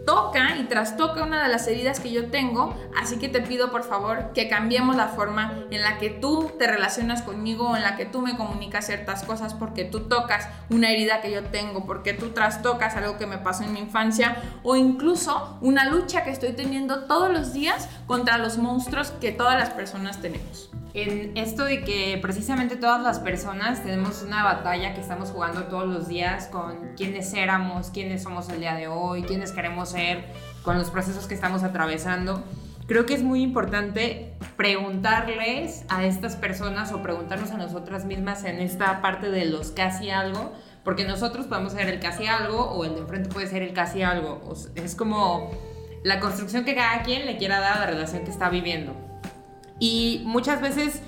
toca 0.04 0.56
y 0.56 0.64
trastoca 0.64 1.22
una 1.22 1.42
de 1.42 1.48
las 1.48 1.66
heridas 1.66 2.00
que 2.00 2.12
yo 2.12 2.30
tengo, 2.30 2.76
así 2.96 3.18
que 3.18 3.28
te 3.28 3.40
pido 3.40 3.70
por 3.70 3.84
favor 3.84 4.32
que 4.32 4.48
cambiemos 4.48 4.96
la 4.96 5.08
forma 5.08 5.64
en 5.70 5.82
la 5.82 5.98
que 5.98 6.10
tú 6.10 6.52
te 6.58 6.66
relacionas 6.66 7.22
conmigo, 7.22 7.76
en 7.76 7.82
la 7.82 7.96
que 7.96 8.04
tú 8.04 8.20
me 8.20 8.36
comunicas 8.36 8.86
ciertas 8.86 9.24
cosas, 9.24 9.54
porque 9.54 9.84
tú 9.84 10.08
tocas 10.08 10.48
una 10.70 10.90
herida 10.90 11.20
que 11.20 11.30
yo 11.30 11.44
tengo, 11.44 11.86
porque 11.86 12.12
tú 12.12 12.30
trastocas 12.30 12.96
algo 12.96 13.18
que 13.18 13.26
me 13.26 13.38
pasó 13.38 13.64
en 13.64 13.72
mi 13.72 13.80
infancia, 13.80 14.36
o 14.62 14.76
incluso 14.76 15.58
una 15.60 15.86
lucha 15.86 16.24
que 16.24 16.30
estoy 16.30 16.52
teniendo 16.52 17.04
todos 17.04 17.30
los 17.30 17.52
días 17.52 17.88
contra 18.06 18.38
los 18.38 18.58
monstruos 18.58 19.10
que 19.20 19.32
todas 19.32 19.58
las 19.58 19.70
personas 19.70 20.20
tenemos 20.20 20.70
en 20.94 21.36
esto 21.36 21.64
de 21.64 21.82
que 21.82 22.18
precisamente 22.22 22.76
todas 22.76 23.02
las 23.02 23.18
personas 23.18 23.82
tenemos 23.82 24.22
una 24.22 24.44
batalla 24.44 24.94
que 24.94 25.00
estamos 25.00 25.30
jugando 25.30 25.64
todos 25.64 25.88
los 25.88 26.06
días 26.06 26.46
con 26.46 26.94
quiénes 26.96 27.34
éramos, 27.34 27.90
quiénes 27.90 28.22
somos 28.22 28.48
el 28.48 28.60
día 28.60 28.76
de 28.76 28.86
hoy, 28.86 29.22
quiénes 29.24 29.50
queremos 29.50 29.90
ser, 29.90 30.24
con 30.62 30.78
los 30.78 30.90
procesos 30.90 31.26
que 31.26 31.34
estamos 31.34 31.64
atravesando. 31.64 32.44
Creo 32.86 33.06
que 33.06 33.14
es 33.14 33.24
muy 33.24 33.42
importante 33.42 34.34
preguntarles 34.56 35.84
a 35.88 36.04
estas 36.04 36.36
personas 36.36 36.92
o 36.92 37.02
preguntarnos 37.02 37.50
a 37.50 37.56
nosotras 37.56 38.04
mismas 38.04 38.44
en 38.44 38.60
esta 38.60 39.02
parte 39.02 39.32
de 39.32 39.46
los 39.46 39.72
casi 39.72 40.10
algo, 40.10 40.52
porque 40.84 41.04
nosotros 41.04 41.46
podemos 41.46 41.72
ser 41.72 41.88
el 41.88 41.98
casi 41.98 42.26
algo 42.26 42.70
o 42.70 42.84
el 42.84 42.94
de 42.94 43.00
enfrente 43.00 43.30
puede 43.30 43.48
ser 43.48 43.62
el 43.62 43.72
casi 43.72 44.02
algo. 44.02 44.40
es 44.76 44.94
como 44.94 45.50
la 46.04 46.20
construcción 46.20 46.64
que 46.64 46.76
cada 46.76 47.02
quien 47.02 47.26
le 47.26 47.36
quiera 47.36 47.58
dar 47.58 47.78
a 47.78 47.80
la 47.80 47.86
relación 47.86 48.22
que 48.22 48.30
está 48.30 48.48
viviendo. 48.48 48.94
Y 49.78 50.22
muchas 50.24 50.60
veces 50.60 51.02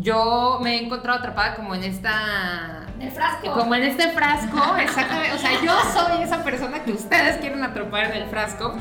yo 0.00 0.58
me 0.62 0.76
he 0.76 0.84
encontrado 0.84 1.18
atrapada 1.18 1.54
como 1.54 1.74
en 1.74 1.84
esta... 1.84 2.84
El 3.00 3.10
frasco. 3.12 3.52
Como 3.52 3.74
en 3.74 3.84
este 3.84 4.08
frasco, 4.08 4.76
exactamente. 4.76 5.32
O 5.34 5.38
sea, 5.38 5.50
yo 5.62 5.72
soy 5.92 6.22
esa 6.22 6.42
persona 6.42 6.82
que 6.82 6.92
ustedes 6.92 7.36
quieren 7.38 7.62
atrapar 7.62 8.06
en 8.06 8.22
el 8.22 8.28
frasco. 8.28 8.74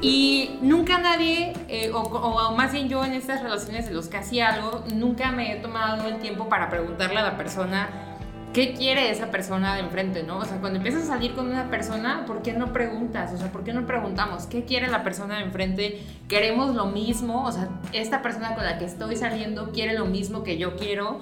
Y 0.00 0.58
nunca 0.62 0.98
nadie, 0.98 1.52
eh, 1.68 1.90
o, 1.92 2.00
o, 2.00 2.56
más 2.56 2.72
bien 2.72 2.88
yo 2.88 3.04
en 3.04 3.12
estas 3.12 3.42
relaciones 3.42 3.86
de 3.86 3.92
los 3.92 4.08
que 4.08 4.16
hacía 4.16 4.54
algo, 4.54 4.84
nunca 4.94 5.30
me 5.32 5.52
he 5.52 5.56
tomado 5.56 6.08
el 6.08 6.18
tiempo 6.18 6.48
para 6.48 6.70
preguntarle 6.70 7.18
a 7.18 7.22
la 7.22 7.36
persona 7.36 8.11
¿qué 8.52 8.74
quiere 8.74 9.10
esa 9.10 9.30
persona 9.30 9.74
de 9.74 9.80
enfrente, 9.80 10.22
no? 10.22 10.38
O 10.38 10.44
sea, 10.44 10.58
cuando 10.58 10.78
empiezas 10.78 11.04
a 11.04 11.06
salir 11.06 11.34
con 11.34 11.46
una 11.50 11.70
persona, 11.70 12.24
¿por 12.26 12.42
qué 12.42 12.52
no 12.52 12.72
preguntas? 12.72 13.32
O 13.32 13.38
sea, 13.38 13.50
¿por 13.50 13.64
qué 13.64 13.72
no 13.72 13.86
preguntamos 13.86 14.46
qué 14.46 14.64
quiere 14.64 14.88
la 14.88 15.02
persona 15.02 15.38
de 15.38 15.44
enfrente? 15.44 16.02
¿Queremos 16.28 16.74
lo 16.74 16.86
mismo? 16.86 17.44
O 17.44 17.52
sea, 17.52 17.68
esta 17.92 18.22
persona 18.22 18.54
con 18.54 18.64
la 18.64 18.78
que 18.78 18.84
estoy 18.84 19.16
saliendo 19.16 19.70
quiere 19.72 19.94
lo 19.98 20.06
mismo 20.06 20.42
que 20.42 20.58
yo 20.58 20.76
quiero 20.76 21.20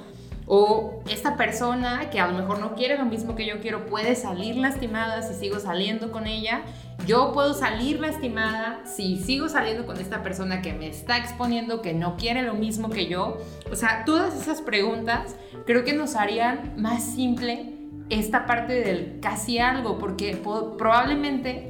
O 0.52 1.00
esta 1.08 1.36
persona 1.36 2.10
que 2.10 2.18
a 2.18 2.26
lo 2.26 2.36
mejor 2.36 2.58
no 2.58 2.74
quiere 2.74 2.98
lo 2.98 3.04
mismo 3.04 3.36
que 3.36 3.46
yo 3.46 3.60
quiero 3.60 3.86
puede 3.86 4.16
salir 4.16 4.56
lastimada 4.56 5.22
si 5.22 5.34
sigo 5.34 5.60
saliendo 5.60 6.10
con 6.10 6.26
ella. 6.26 6.62
Yo 7.06 7.30
puedo 7.32 7.54
salir 7.54 8.00
lastimada 8.00 8.80
si 8.84 9.16
sigo 9.16 9.48
saliendo 9.48 9.86
con 9.86 10.00
esta 10.00 10.24
persona 10.24 10.60
que 10.60 10.72
me 10.72 10.88
está 10.88 11.18
exponiendo, 11.18 11.82
que 11.82 11.94
no 11.94 12.16
quiere 12.16 12.42
lo 12.42 12.54
mismo 12.54 12.90
que 12.90 13.06
yo. 13.06 13.38
O 13.70 13.76
sea, 13.76 14.04
todas 14.04 14.34
esas 14.34 14.60
preguntas 14.60 15.36
creo 15.66 15.84
que 15.84 15.92
nos 15.92 16.16
harían 16.16 16.74
más 16.76 17.04
simple 17.04 17.76
esta 18.08 18.44
parte 18.46 18.72
del 18.72 19.20
casi 19.20 19.60
algo, 19.60 19.98
porque 19.98 20.36
probablemente 20.76 21.68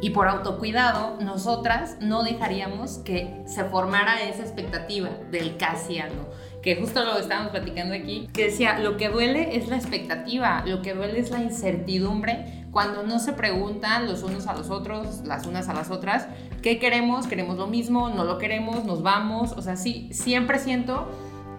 y 0.00 0.10
por 0.10 0.28
autocuidado, 0.28 1.18
nosotras 1.20 1.98
no 2.00 2.22
dejaríamos 2.22 2.96
que 2.98 3.42
se 3.46 3.64
formara 3.64 4.22
esa 4.22 4.42
expectativa 4.42 5.10
del 5.30 5.58
casi 5.58 5.98
algo 5.98 6.30
que 6.66 6.74
justo 6.74 7.04
lo 7.04 7.16
estábamos 7.16 7.52
platicando 7.52 7.94
aquí, 7.94 8.28
que 8.32 8.46
decía, 8.46 8.80
lo 8.80 8.96
que 8.96 9.08
duele 9.08 9.56
es 9.56 9.68
la 9.68 9.76
expectativa, 9.76 10.64
lo 10.66 10.82
que 10.82 10.94
duele 10.94 11.20
es 11.20 11.30
la 11.30 11.40
incertidumbre 11.40 12.64
cuando 12.72 13.04
no 13.04 13.20
se 13.20 13.34
preguntan 13.34 14.08
los 14.08 14.24
unos 14.24 14.48
a 14.48 14.54
los 14.56 14.68
otros, 14.70 15.20
las 15.24 15.46
unas 15.46 15.68
a 15.68 15.74
las 15.74 15.92
otras, 15.92 16.26
¿qué 16.62 16.80
queremos? 16.80 17.28
¿Queremos 17.28 17.56
lo 17.56 17.68
mismo? 17.68 18.08
¿No 18.08 18.24
lo 18.24 18.38
queremos? 18.38 18.84
¿Nos 18.84 19.04
vamos? 19.04 19.52
O 19.52 19.62
sea, 19.62 19.76
sí, 19.76 20.08
siempre 20.10 20.58
siento 20.58 21.08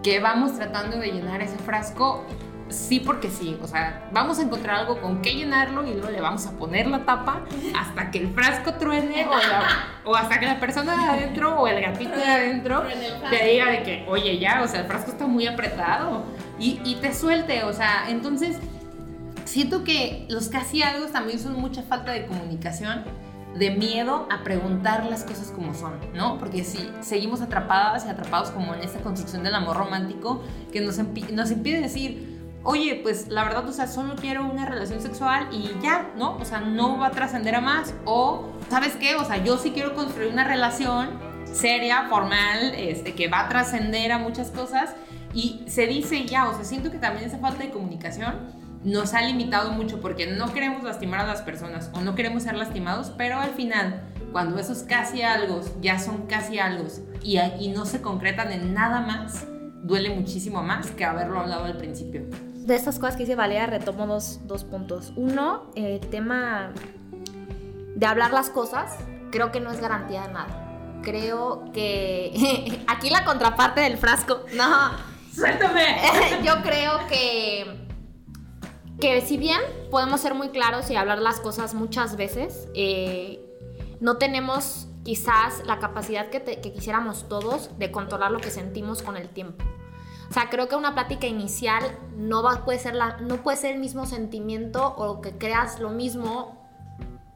que 0.04 0.20
vamos 0.20 0.58
tratando 0.58 0.98
de 0.98 1.10
llenar 1.14 1.42
ese 1.42 1.58
frasco 1.58 2.26
sí 2.70 3.00
porque 3.00 3.30
sí. 3.30 3.58
O 3.62 3.68
sea, 3.68 4.10
vamos 4.12 4.40
a 4.40 4.44
encontrar 4.44 4.82
algo 4.82 5.02
con 5.02 5.22
qué 5.22 5.34
llenarlo 5.34 5.86
y 5.86 5.94
luego 5.94 6.10
le 6.10 6.22
vamos 6.22 6.46
a 6.46 6.52
poner 6.52 6.88
la 6.88 7.06
tapa 7.06 7.42
hasta 7.76 8.12
que 8.12 8.20
el 8.20 8.34
frasco 8.34 8.74
truene 8.76 9.28
o, 10.06 10.16
hasta 10.16 10.40
que 10.40 10.46
la 10.46 10.60
persona 10.60 10.96
de 10.98 11.10
adentro 11.10 11.60
o 11.60 11.68
el 11.68 11.82
gatito 11.82 12.16
de 12.16 12.26
adentro 12.26 12.84
te 13.30 13.46
diga 13.46 13.72
de 13.72 13.84
que, 13.84 14.06
oye, 14.08 14.38
ya, 14.40 14.62
o 14.64 14.68
sea, 14.68 14.82
el 14.82 14.88
frasco 14.88 15.12
está 15.12 15.28
muy 15.28 15.48
apretado 15.48 16.24
y, 16.60 16.80
y 16.84 16.96
te 16.96 17.14
suelte. 17.14 17.64
O 17.64 17.74
sea, 17.74 18.10
entonces 18.10 18.58
siento 19.46 19.84
que 19.84 20.26
los 20.30 20.50
casi 20.50 20.84
algo 20.84 21.08
también 21.08 21.40
son 21.40 21.54
mucha 21.54 21.82
falta 21.84 22.12
de 22.12 22.26
comunicación 22.26 23.06
de 23.58 23.72
miedo 23.72 24.28
a 24.30 24.44
preguntar 24.44 25.06
las 25.06 25.24
cosas 25.24 25.52
como 25.52 25.74
son, 25.74 25.94
¿no? 26.14 26.38
Porque 26.38 26.64
si 26.64 26.90
seguimos 27.02 27.42
atrapadas 27.42 28.06
y 28.06 28.10
atrapados 28.10 28.52
como 28.52 28.74
en 28.74 28.82
esta 28.82 29.00
construcción 29.00 29.44
del 29.44 29.56
amor 29.56 29.78
romántico 29.78 30.44
que 30.72 30.82
nos, 30.82 30.98
nos 30.98 31.52
impide 31.52 31.82
decir, 31.82 32.37
oye, 32.64 33.00
pues 33.02 33.28
la 33.30 33.44
verdad, 33.44 33.68
o 33.68 33.72
sea, 33.72 33.88
solo 33.88 34.16
quiero 34.16 34.46
una 34.46 34.66
relación 34.66 35.02
sexual 35.02 35.48
y 35.52 35.72
ya, 35.82 36.12
¿no? 36.18 36.38
O 36.38 36.46
sea, 36.46 36.60
no 36.60 36.98
va 36.98 37.08
a 37.08 37.12
trascender 37.12 37.56
a 37.56 37.62
más. 37.62 37.94
O, 38.06 38.50
¿sabes 38.70 38.96
qué? 38.96 39.16
O 39.16 39.24
sea, 39.24 39.44
yo 39.44 39.58
sí 39.58 39.72
quiero 39.72 39.96
construir 39.96 40.32
una 40.32 40.44
relación 40.44 41.10
seria, 41.46 42.08
formal, 42.10 42.74
este, 42.76 43.14
que 43.16 43.28
va 43.28 43.42
a 43.42 43.50
trascender 43.50 44.12
a 44.12 44.18
muchas 44.18 44.52
cosas. 44.52 44.96
Y 45.34 45.64
se 45.68 45.88
dice 45.88 46.26
ya, 46.26 46.50
o 46.50 46.56
sea, 46.56 46.64
siento 46.64 46.92
que 46.92 46.98
también 46.98 47.26
esa 47.26 47.38
falta 47.38 47.64
de 47.64 47.70
comunicación 47.70 48.36
nos 48.84 49.14
ha 49.14 49.22
limitado 49.22 49.72
mucho 49.72 50.00
porque 50.00 50.28
no 50.28 50.54
queremos 50.54 50.84
lastimar 50.84 51.22
a 51.22 51.28
las 51.28 51.42
personas 51.42 51.90
o 51.94 52.02
no 52.02 52.16
queremos 52.16 52.44
ser 52.44 52.56
lastimados, 52.56 53.12
pero 53.18 53.40
al 53.40 53.52
final, 53.52 54.04
cuando 54.32 54.60
esos 54.60 54.84
casi 54.84 55.24
algo 55.24 55.62
ya 55.82 56.00
son 56.00 56.28
casi 56.28 56.60
algo 56.60 56.86
y, 57.24 57.40
y 57.40 57.70
no 57.70 57.86
se 57.86 58.02
concretan 58.02 58.52
en 58.52 58.74
nada 58.74 59.02
más, 59.02 59.46
duele 59.84 60.10
muchísimo 60.12 60.64
más 60.64 60.92
que 60.92 61.06
haberlo 61.06 61.40
hablado 61.40 61.66
al 61.66 61.78
principio 61.78 62.24
de 62.68 62.76
estas 62.76 63.00
cosas 63.00 63.16
que 63.16 63.24
dice 63.24 63.36
Valeria 63.36 63.66
retomo 63.66 64.06
dos, 64.06 64.42
dos 64.44 64.66
puntos. 64.66 65.14
Uno, 65.16 65.72
el 65.76 66.02
tema 66.02 66.74
de 67.96 68.06
hablar 68.06 68.34
las 68.34 68.50
cosas, 68.50 68.98
creo 69.32 69.54
que 69.54 69.62
no 69.62 69.72
es 69.72 69.80
garantía 69.80 70.28
de 70.28 70.34
nada. 70.34 71.00
Creo 71.02 71.72
que 71.72 72.84
aquí 72.88 73.10
la 73.10 73.24
contraparte 73.24 73.82
del 73.82 73.98
frasco. 73.98 74.42
No, 74.54 74.92
suéltame. 75.34 75.98
Yo 76.44 76.62
creo 76.62 77.08
que 77.08 77.88
que 79.00 79.22
si 79.22 79.38
bien 79.38 79.62
podemos 79.92 80.20
ser 80.22 80.34
muy 80.34 80.50
claros 80.50 80.90
y 80.90 80.96
hablar 80.96 81.20
las 81.20 81.40
cosas 81.40 81.76
muchas 81.76 82.18
veces, 82.18 82.68
eh, 82.74 83.40
no 84.00 84.18
tenemos 84.18 84.88
quizás 85.04 85.64
la 85.68 85.78
capacidad 85.78 86.30
que, 86.30 86.42
que 86.42 86.74
quisiéramos 86.74 87.30
todos 87.30 87.78
de 87.78 87.92
controlar 87.92 88.32
lo 88.32 88.40
que 88.40 88.50
sentimos 88.50 89.04
con 89.04 89.16
el 89.16 89.30
tiempo. 89.30 89.64
O 90.29 90.34
sea, 90.34 90.50
creo 90.50 90.67
que 90.67 90.75
una 90.75 90.93
plática 90.93 91.27
inicial 91.27 91.84
no, 92.15 92.43
va, 92.43 92.65
puede 92.65 92.79
ser 92.79 92.96
la, 92.96 93.17
no 93.17 93.38
puede 93.38 93.57
ser 93.57 93.75
el 93.75 93.79
mismo 93.79 94.05
sentimiento 94.05 94.96
o 94.98 95.22
que 95.22 95.31
creas 95.38 95.79
lo 95.79 95.89
mismo 95.89 96.57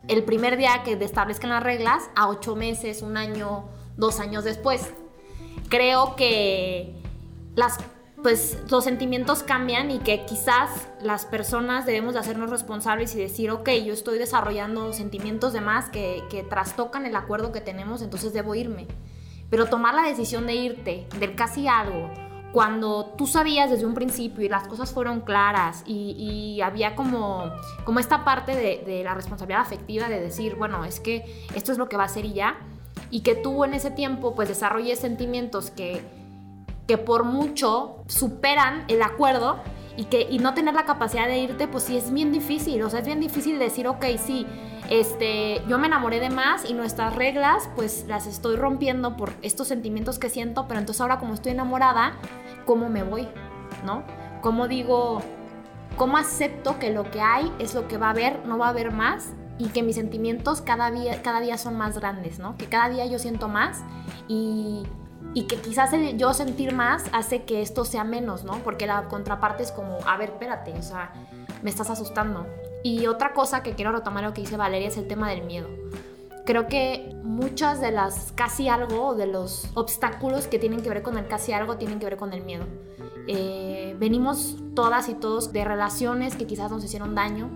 el 0.07 0.24
primer 0.24 0.57
día 0.57 0.83
que 0.83 0.93
establezcan 0.93 1.51
las 1.51 1.63
reglas 1.63 2.03
a 2.15 2.27
ocho 2.27 2.55
meses, 2.55 3.01
un 3.01 3.17
año, 3.17 3.65
dos 3.98 4.19
años 4.19 4.43
después. 4.43 4.91
Creo 5.69 6.15
que 6.15 7.01
las, 7.55 7.77
pues, 8.21 8.57
los 8.69 8.83
sentimientos 8.83 9.43
cambian 9.43 9.89
y 9.89 10.00
que 10.00 10.25
quizás 10.25 10.89
las 11.01 11.25
personas 11.25 11.86
debemos 11.86 12.13
de 12.13 12.19
hacernos 12.19 12.50
responsables 12.50 13.15
y 13.15 13.19
decir, 13.19 13.51
ok, 13.51 13.69
yo 13.86 13.93
estoy 13.93 14.17
desarrollando 14.17 14.91
sentimientos 14.91 15.53
de 15.53 15.62
más 15.62 15.89
que, 15.89 16.24
que 16.29 16.43
trastocan 16.43 17.05
el 17.05 17.15
acuerdo 17.15 17.51
que 17.51 17.62
tenemos, 17.62 18.01
entonces 18.01 18.33
debo 18.33 18.55
irme. 18.55 18.88
Pero 19.50 19.67
tomar 19.67 19.93
la 19.93 20.03
decisión 20.03 20.48
de 20.48 20.55
irte, 20.55 21.07
del 21.19 21.36
casi 21.36 21.67
algo, 21.67 22.10
cuando 22.51 23.13
tú 23.17 23.27
sabías 23.27 23.70
desde 23.70 23.86
un 23.86 23.93
principio 23.93 24.43
y 24.43 24.50
las 24.50 24.67
cosas 24.67 24.91
fueron 24.91 25.22
claras 25.22 25.84
y, 25.86 26.60
había 26.62 26.96
como, 26.96 27.51
como 27.86 28.00
esta 28.00 28.24
parte 28.24 28.55
de, 28.55 29.03
la 29.03 29.13
responsabilidad 29.13 29.62
afectiva 29.62 30.10
de 30.10 30.20
decir, 30.20 30.55
bueno, 30.55 30.84
es 30.86 31.00
que 31.00 31.46
esto 31.55 31.72
es 31.72 31.77
lo 31.77 31.88
que 31.88 31.98
va 31.98 32.03
a 32.03 32.10
ser 32.10 32.25
y 32.25 32.34
ya, 32.34 32.58
y 33.10 33.22
que 33.22 33.36
tú 33.36 33.63
en 33.63 33.74
ese 33.74 33.91
tiempo 33.91 34.36
pues 34.36 34.50
desarrolles 34.50 35.00
sentimientos 35.00 35.72
que, 35.72 36.01
que 36.88 36.98
por 36.98 37.24
mucho 37.24 38.03
superan 38.08 38.84
el 38.89 39.01
acuerdo 39.01 39.60
y, 39.98 40.05
que, 40.05 40.27
y 40.29 40.39
no 40.39 40.53
tener 40.53 40.74
la 40.74 40.86
capacidad 40.86 41.27
de 41.27 41.39
irte, 41.39 41.67
pues 41.67 41.86
sí 41.86 41.98
es 41.98 42.12
bien 42.12 42.31
difícil, 42.31 42.81
o 42.84 42.89
sea, 42.89 43.00
es 43.00 43.05
bien 43.05 43.20
difícil 43.20 43.60
decir, 43.60 43.88
ok, 43.88 44.05
sí, 44.24 44.46
este, 44.91 45.63
yo 45.69 45.79
me 45.79 45.88
enamoré 45.88 46.19
de 46.19 46.29
más 46.29 46.69
y 46.69 46.74
nuestras 46.74 47.15
reglas 47.15 47.69
pues 47.77 48.03
las 48.10 48.27
estoy 48.27 48.57
rompiendo 48.57 49.15
por 49.15 49.31
estos 49.41 49.69
sentimientos 49.69 50.19
que 50.19 50.29
siento, 50.29 50.67
pero 50.67 50.81
entonces 50.81 51.00
ahora 51.00 51.17
como 51.17 51.33
estoy 51.33 51.53
enamorada, 51.53 52.17
¿cómo 52.65 52.89
me 52.89 53.01
voy? 53.01 53.29
¿No? 53.86 54.03
¿Cómo 54.41 54.67
digo, 54.67 55.21
cómo 55.95 56.17
acepto 56.17 56.77
que 56.77 56.91
lo 56.91 57.10
que 57.10 57.21
hay 57.21 57.50
es 57.57 57.74
lo 57.74 57.88
que 57.88 57.98
va 57.98 58.07
a 58.07 58.10
haber, 58.10 58.45
no 58.45 58.57
va 58.57 58.65
a 58.65 58.69
haber 58.71 58.91
más? 58.91 59.31
Y 59.57 59.69
que 59.69 59.81
mis 59.81 59.95
sentimientos 59.95 60.62
cada 60.62 60.91
día, 60.91 61.21
cada 61.21 61.39
día 61.39 61.57
son 61.57 61.77
más 61.77 61.98
grandes, 61.98 62.39
¿no? 62.39 62.57
Que 62.57 62.65
cada 62.65 62.89
día 62.89 63.05
yo 63.05 63.17
siento 63.17 63.48
más 63.48 63.83
y, 64.27 64.86
que 65.48 65.55
quizás 65.62 65.91
yo 66.17 66.33
sentir 66.33 66.74
más 66.74 67.05
hace 67.13 67.43
que 67.45 67.62
esto 67.62 67.86
sea 67.86 68.03
menos, 68.03 68.43
¿no? 68.43 68.55
Porque 68.57 68.88
la 68.88 69.07
contraparte 69.07 69.63
es 69.63 69.71
como, 69.71 70.00
a 70.05 70.17
ver, 70.17 70.31
espérate, 70.31 70.74
o 70.74 70.81
sea, 70.81 71.13
me 71.63 71.69
estás 71.69 71.89
asustando. 71.89 72.45
Y 72.84 73.08
otra 73.08 73.34
cosa 73.34 73.64
que 73.64 73.74
quiero 73.74 73.92
retomar 73.92 74.24
lo 74.24 74.34
que 74.34 74.42
dice 74.42 74.58
Valeria 74.58 74.88
es 74.88 74.98
el 74.98 75.08
tema 75.08 75.30
del 75.30 75.44
miedo. 75.44 75.68
Creo 76.46 76.68
que 76.68 77.16
muchas 77.24 77.80
de 77.80 77.92
las 77.92 78.32
casi 78.34 78.68
algo, 78.68 79.16
de 79.16 79.28
los 79.28 79.68
obstáculos 79.76 80.48
que 80.48 80.58
tienen 80.58 80.82
que 80.82 80.90
ver 80.90 81.04
con 81.04 81.18
el 81.18 81.28
casi 81.28 81.54
algo, 81.54 81.78
tienen 81.78 82.00
que 82.00 82.06
ver 82.06 82.18
con 82.18 82.34
el 82.34 82.44
miedo. 82.44 82.66
Eh, 83.28 83.96
venimos 84.00 84.58
todas 84.76 85.08
y 85.10 85.14
todos 85.14 85.54
de 85.54 85.64
relaciones 85.64 86.36
que 86.36 86.48
quizás 86.48 86.72
nos 86.72 86.84
hicieron 86.84 87.14
daño, 87.14 87.50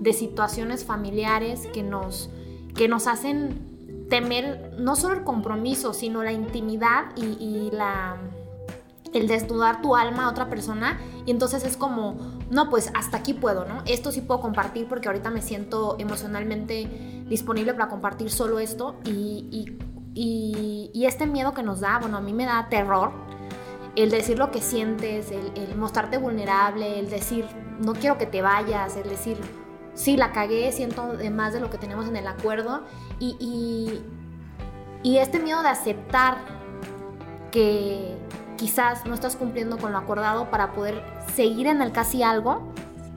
de 0.00 0.12
situaciones 0.12 0.84
familiares 0.84 1.68
que 1.72 1.84
nos, 1.84 2.30
que 2.74 2.88
nos 2.88 3.06
hacen 3.06 4.06
temer 4.10 4.74
no 4.78 4.96
solo 4.96 5.14
el 5.14 5.24
compromiso, 5.24 5.94
sino 5.94 6.24
la 6.24 6.32
intimidad 6.32 7.04
y, 7.16 7.24
y 7.42 7.70
la 7.70 8.16
el 9.12 9.28
desnudar 9.28 9.82
tu 9.82 9.94
alma 9.94 10.24
a 10.24 10.30
otra 10.30 10.48
persona 10.48 10.98
y 11.26 11.30
entonces 11.30 11.64
es 11.64 11.76
como, 11.76 12.16
no, 12.52 12.68
pues 12.68 12.90
hasta 12.94 13.16
aquí 13.16 13.32
puedo, 13.32 13.64
¿no? 13.64 13.82
Esto 13.86 14.12
sí 14.12 14.20
puedo 14.20 14.42
compartir 14.42 14.86
porque 14.86 15.08
ahorita 15.08 15.30
me 15.30 15.40
siento 15.40 15.96
emocionalmente 15.98 16.86
disponible 17.26 17.72
para 17.72 17.88
compartir 17.88 18.30
solo 18.30 18.58
esto 18.58 18.96
y, 19.06 19.74
y, 20.14 21.04
este 21.06 21.26
miedo 21.26 21.54
que 21.54 21.62
nos 21.62 21.80
da, 21.80 21.98
bueno, 21.98 22.18
a 22.18 22.20
mí 22.20 22.34
me 22.34 22.44
da 22.44 22.68
terror 22.68 23.10
el 23.96 24.10
decir 24.10 24.38
lo 24.38 24.50
que 24.50 24.60
sientes, 24.60 25.30
el, 25.30 25.74
mostrarte 25.76 26.18
vulnerable, 26.18 26.98
el 27.00 27.08
decir, 27.08 27.46
no 27.80 27.94
quiero 27.94 28.18
que 28.18 28.26
te 28.26 28.42
vayas, 28.42 28.96
el 28.98 29.08
decir, 29.08 29.38
sí, 29.94 30.18
la 30.18 30.32
cagué, 30.32 30.70
siento 30.72 31.14
más 31.32 31.54
de 31.54 31.60
lo 31.60 31.70
que 31.70 31.78
tenemos 31.78 32.06
en 32.06 32.16
el 32.16 32.26
acuerdo 32.26 32.82
y, 33.18 34.02
y 35.02 35.16
este 35.16 35.38
miedo 35.38 35.62
de 35.62 35.68
aceptar 35.70 36.36
que 37.50 38.14
quizás 38.56 39.06
no 39.06 39.14
estás 39.14 39.36
cumpliendo 39.36 39.78
con 39.78 39.92
lo 39.92 39.98
acordado 39.98 40.50
para 40.50 40.72
poder 40.72 41.02
seguir 41.34 41.66
en 41.66 41.82
el 41.82 41.92
casi 41.92 42.22
algo, 42.22 42.72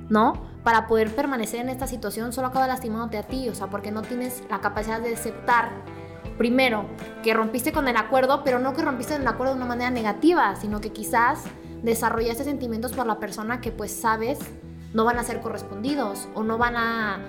¿no? 0.10 0.34
Para 0.64 0.88
poder 0.88 1.14
permanecer 1.14 1.62
en 1.62 1.70
esta 1.70 1.88
situación 1.88 2.34
solo 2.34 2.48
acaba 2.48 2.68
lastimándote 2.68 3.18
a 3.18 3.24
ti, 3.24 3.50
o 3.50 3.56
sea, 3.56 3.68
porque 3.68 3.92
no 3.92 4.02
tienes 4.02 4.44
la 4.50 4.62
capacidad 4.62 5.00
de 5.00 5.14
aceptar, 5.14 5.70
primero, 6.38 6.86
que 7.24 7.34
rompiste 7.34 7.72
con 7.72 7.88
el 7.88 7.98
acuerdo, 7.98 8.44
pero 8.44 8.60
no 8.60 8.74
que 8.74 8.82
rompiste 8.82 9.16
el 9.16 9.28
acuerdo 9.28 9.54
de 9.54 9.58
una 9.58 9.68
manera 9.68 9.92
negativa, 9.92 10.56
sino 10.56 10.82
que 10.82 10.92
quizás 10.92 11.44
desarrollaste 11.84 12.44
sentimientos 12.44 12.94
por 12.94 13.06
la 13.06 13.20
persona 13.20 13.62
que 13.62 13.72
pues 13.72 13.92
sabes 13.92 14.40
no 14.94 15.06
van 15.06 15.20
a 15.20 15.24
ser 15.24 15.42
correspondidos 15.42 16.28
o 16.34 16.44
no 16.44 16.58
van 16.58 16.76
a 16.78 17.20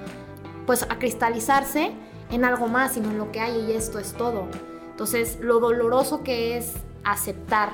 pues 0.66 0.84
a 0.84 0.98
cristalizarse 0.98 1.92
en 2.30 2.44
algo 2.44 2.68
más, 2.68 2.94
sino 2.94 3.10
en 3.10 3.18
lo 3.18 3.30
que 3.32 3.40
hay 3.40 3.66
y 3.68 3.72
esto 3.72 3.98
es 3.98 4.14
todo. 4.14 4.48
Entonces, 4.90 5.38
lo 5.40 5.60
doloroso 5.60 6.22
que 6.22 6.56
es 6.56 6.74
aceptar 7.04 7.70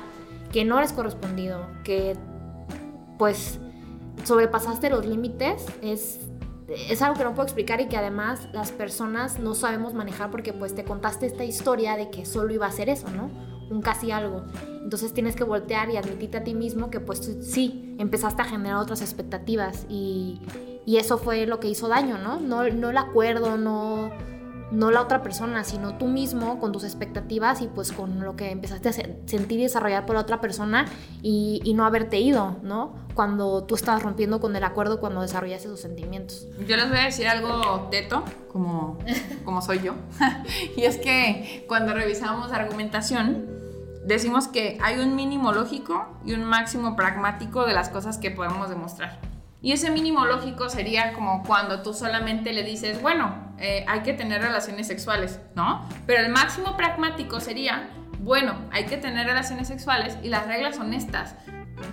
que 0.52 0.64
no 0.64 0.78
eres 0.78 0.92
correspondido, 0.92 1.66
que 1.82 2.16
pues 3.18 3.59
sobrepasaste 4.25 4.90
los 4.90 5.06
límites, 5.06 5.64
es, 5.82 6.21
es 6.68 7.02
algo 7.02 7.16
que 7.16 7.25
no 7.25 7.30
puedo 7.30 7.44
explicar 7.44 7.80
y 7.80 7.87
que 7.87 7.97
además 7.97 8.49
las 8.52 8.71
personas 8.71 9.38
no 9.38 9.54
sabemos 9.54 9.94
manejar 9.94 10.30
porque 10.30 10.52
pues 10.52 10.75
te 10.75 10.85
contaste 10.85 11.26
esta 11.26 11.44
historia 11.44 11.97
de 11.97 12.11
que 12.11 12.26
solo 12.26 12.52
iba 12.52 12.66
a 12.66 12.73
ser 12.73 12.88
eso, 12.88 13.09
¿no? 13.11 13.30
Un 13.71 13.80
casi 13.80 14.11
algo. 14.11 14.44
Entonces 14.82 15.14
tienes 15.14 15.35
que 15.37 15.44
voltear 15.44 15.90
y 15.90 15.97
admitirte 15.97 16.38
a 16.38 16.44
ti 16.44 16.54
mismo 16.54 16.90
que 16.90 17.00
pues 17.00 17.21
sí, 17.40 17.97
empezaste 17.99 18.42
a 18.42 18.44
generar 18.44 18.78
otras 18.78 19.00
expectativas 19.00 19.87
y, 19.88 20.40
y 20.85 20.99
eso 20.99 21.16
fue 21.16 21.47
lo 21.47 21.61
que 21.61 21.68
hizo 21.68 21.88
daño, 21.88 22.18
¿no? 22.18 22.40
No, 22.40 22.68
no 22.68 22.90
el 22.90 22.99
acuerdo, 22.99 23.56
no 23.56 24.11
no 24.72 24.90
la 24.90 25.02
otra 25.02 25.22
persona, 25.22 25.64
sino 25.64 25.98
tú 25.98 26.06
mismo 26.06 26.58
con 26.58 26.72
tus 26.72 26.82
expectativas 26.82 27.60
y 27.60 27.68
pues 27.68 27.92
con 27.92 28.20
lo 28.20 28.36
que 28.36 28.50
empezaste 28.50 28.88
a 28.88 28.92
sentir 28.92 29.60
y 29.60 29.62
desarrollar 29.64 30.06
por 30.06 30.14
la 30.14 30.22
otra 30.22 30.40
persona 30.40 30.86
y, 31.22 31.60
no 31.74 31.86
haberte 31.86 32.20
ido, 32.20 32.56
¿no? 32.62 32.94
Cuando 33.14 33.64
tú 33.64 33.74
estabas 33.74 34.02
rompiendo 34.02 34.40
con 34.40 34.54
el 34.56 34.64
acuerdo 34.64 35.00
cuando 35.00 35.22
desarrollaste 35.22 35.68
tus 35.68 35.80
sentimientos. 35.80 36.46
Yo 36.66 36.76
les 36.76 36.88
voy 36.90 36.98
a 36.98 37.04
decir 37.04 37.26
algo 37.28 37.88
teto, 37.90 38.24
como, 38.48 38.98
como 39.44 39.62
soy 39.62 39.80
yo, 39.80 39.94
y 40.76 40.82
es 40.82 40.98
que 40.98 41.64
cuando 41.66 41.94
revisamos 41.94 42.52
argumentación, 42.52 43.46
decimos 44.04 44.48
que 44.48 44.78
hay 44.82 44.98
un 44.98 45.16
mínimo 45.16 45.52
lógico 45.52 46.06
y 46.24 46.34
un 46.34 46.44
máximo 46.44 46.94
pragmático 46.94 47.64
de 47.64 47.72
las 47.72 47.88
cosas 47.88 48.18
que 48.18 48.30
podemos 48.30 48.68
demostrar. 48.68 49.31
Y 49.64 49.71
ese 49.71 49.92
mínimo 49.92 50.25
lógico 50.25 50.69
sería 50.69 51.12
como 51.12 51.45
cuando 51.45 51.83
tú 51.83 51.95
solamente 51.95 52.52
le 52.52 52.64
dices, 52.64 53.00
bueno, 53.00 53.54
eh, 53.59 53.85
hay 53.87 54.00
que 54.00 54.12
tener 54.12 54.42
relaciones 54.42 54.88
sexuales, 54.88 55.38
¿no? 55.54 55.88
Pero 56.04 56.21
el 56.21 56.33
máximo 56.33 56.76
pragmático 56.76 57.38
sería, 57.38 57.88
bueno, 58.19 58.57
hay 58.73 58.87
que 58.87 58.97
tener 58.97 59.25
relaciones 59.25 59.69
sexuales 59.69 60.19
y 60.21 60.28
las 60.28 60.49
reglas 60.49 60.75
son 60.75 60.92
estas. 60.92 61.37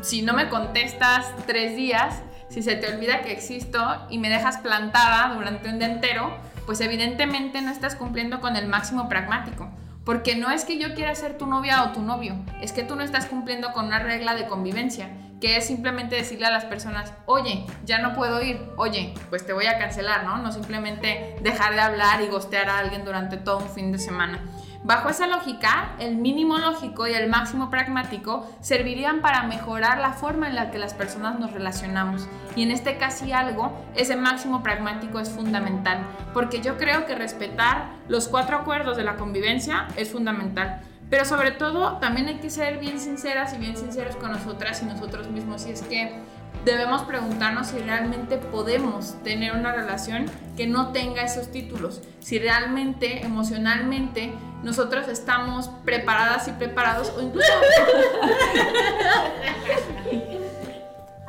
Si 0.02 0.24
no 0.24 0.34
me 0.34 0.50
contestas 0.50 1.32
tres 1.46 1.76
días, 1.76 2.24
si 2.50 2.64
se 2.64 2.76
te 2.76 2.92
olvida 2.92 3.22
que 3.22 3.32
existo 3.32 4.08
y 4.10 4.18
me 4.18 4.30
dejas 4.30 4.58
plantada 4.58 5.36
durante 5.36 5.70
un 5.70 5.78
día 5.78 5.92
entero, 5.92 6.36
pues 6.66 6.82
evidentemente 6.82 7.62
no 7.62 7.70
estás 7.70 7.96
cumpliendo 7.96 8.42
con 8.42 8.56
el 8.56 8.68
máximo 8.68 9.08
pragmático. 9.08 9.70
Porque 10.06 10.36
no 10.36 10.50
es 10.50 10.66
que 10.66 10.80
yo 10.80 10.96
quiera 10.96 11.14
ser 11.14 11.38
tu 11.38 11.46
novia 11.46 11.84
o 11.84 11.92
tu 11.92 12.02
novio, 12.02 12.36
es 12.62 12.72
que 12.72 12.82
tú 12.82 12.96
no 12.96 13.04
estás 13.04 13.28
cumpliendo 13.28 13.74
con 13.74 13.86
una 13.86 14.00
regla 14.00 14.34
de 14.34 14.48
convivencia 14.48 15.10
que 15.40 15.58
es 15.58 15.68
simplemente 15.68 16.16
decirle 16.16 16.46
a 16.46 16.52
las 16.52 16.66
personas, 16.66 17.14
oye, 17.26 17.66
ya 17.86 18.00
no 18.00 18.14
puedo 18.14 18.42
ir, 18.42 18.62
oye, 18.76 19.14
pues 19.30 19.46
te 19.46 19.54
voy 19.54 19.68
a 19.68 19.78
cancelar, 19.78 20.26
¿no? 20.26 20.38
No 20.38 20.52
simplemente 20.52 21.38
dejar 21.42 21.74
de 21.74 21.82
hablar 21.82 22.22
y 22.22 22.28
gostear 22.28 22.70
a 22.70 22.80
alguien 22.80 23.06
durante 23.06 23.38
todo 23.38 23.60
un 23.60 23.70
fin 23.70 23.92
de 23.92 24.00
semana. 24.00 24.42
Bajo 24.84 25.10
esa 25.10 25.28
lógica, 25.28 25.92
el 26.00 26.16
mínimo 26.16 26.58
lógico 26.58 27.06
y 27.06 27.14
el 27.14 27.30
máximo 27.30 27.70
pragmático 27.70 28.50
servirían 28.62 29.20
para 29.20 29.44
mejorar 29.44 30.00
la 30.00 30.14
forma 30.14 30.48
en 30.48 30.56
la 30.56 30.72
que 30.72 30.80
las 30.80 30.94
personas 30.94 31.38
nos 31.38 31.52
relacionamos. 31.52 32.28
Y 32.56 32.64
en 32.64 32.72
este 32.72 32.98
casi 32.98 33.34
algo, 33.34 33.78
ese 33.96 34.16
máximo 34.16 34.64
pragmático 34.64 35.20
es 35.20 35.30
fundamental, 35.30 36.00
porque 36.34 36.62
yo 36.62 36.78
creo 36.78 37.06
que 37.06 37.16
respetar 37.16 37.90
los 38.08 38.30
cuatro 38.30 38.58
acuerdos 38.58 38.96
de 38.96 39.04
la 39.04 39.18
convivencia 39.18 39.88
es 39.98 40.12
fundamental. 40.12 40.82
Pero 41.10 41.26
sobre 41.26 41.52
todo, 41.52 41.98
también 41.98 42.28
hay 42.28 42.36
que 42.36 42.50
ser 42.50 42.78
bien 42.78 43.00
sinceras 43.00 43.54
y 43.54 43.58
bien 43.58 43.76
sinceros 43.76 44.16
con 44.16 44.32
nosotras 44.32 44.82
y 44.84 44.86
nosotros 44.86 45.30
mismos. 45.30 45.66
Y 45.66 45.72
es 45.72 45.82
que 45.82 46.22
debemos 46.66 47.02
preguntarnos 47.04 47.68
si 47.68 47.80
realmente 47.80 48.38
podemos 48.38 49.22
tener 49.24 49.54
una 49.54 49.74
relación 49.74 50.26
que 50.56 50.68
no 50.68 50.92
tenga 50.92 51.24
esos 51.24 51.52
títulos. 51.52 52.02
Si 52.20 52.38
realmente, 52.38 53.26
emocionalmente, 53.26 54.34
nosotros 54.64 55.08
estamos 55.08 55.70
preparadas 55.84 56.48
y 56.48 56.52
preparados 56.52 57.12
o 57.18 57.22
incluso... 57.22 57.52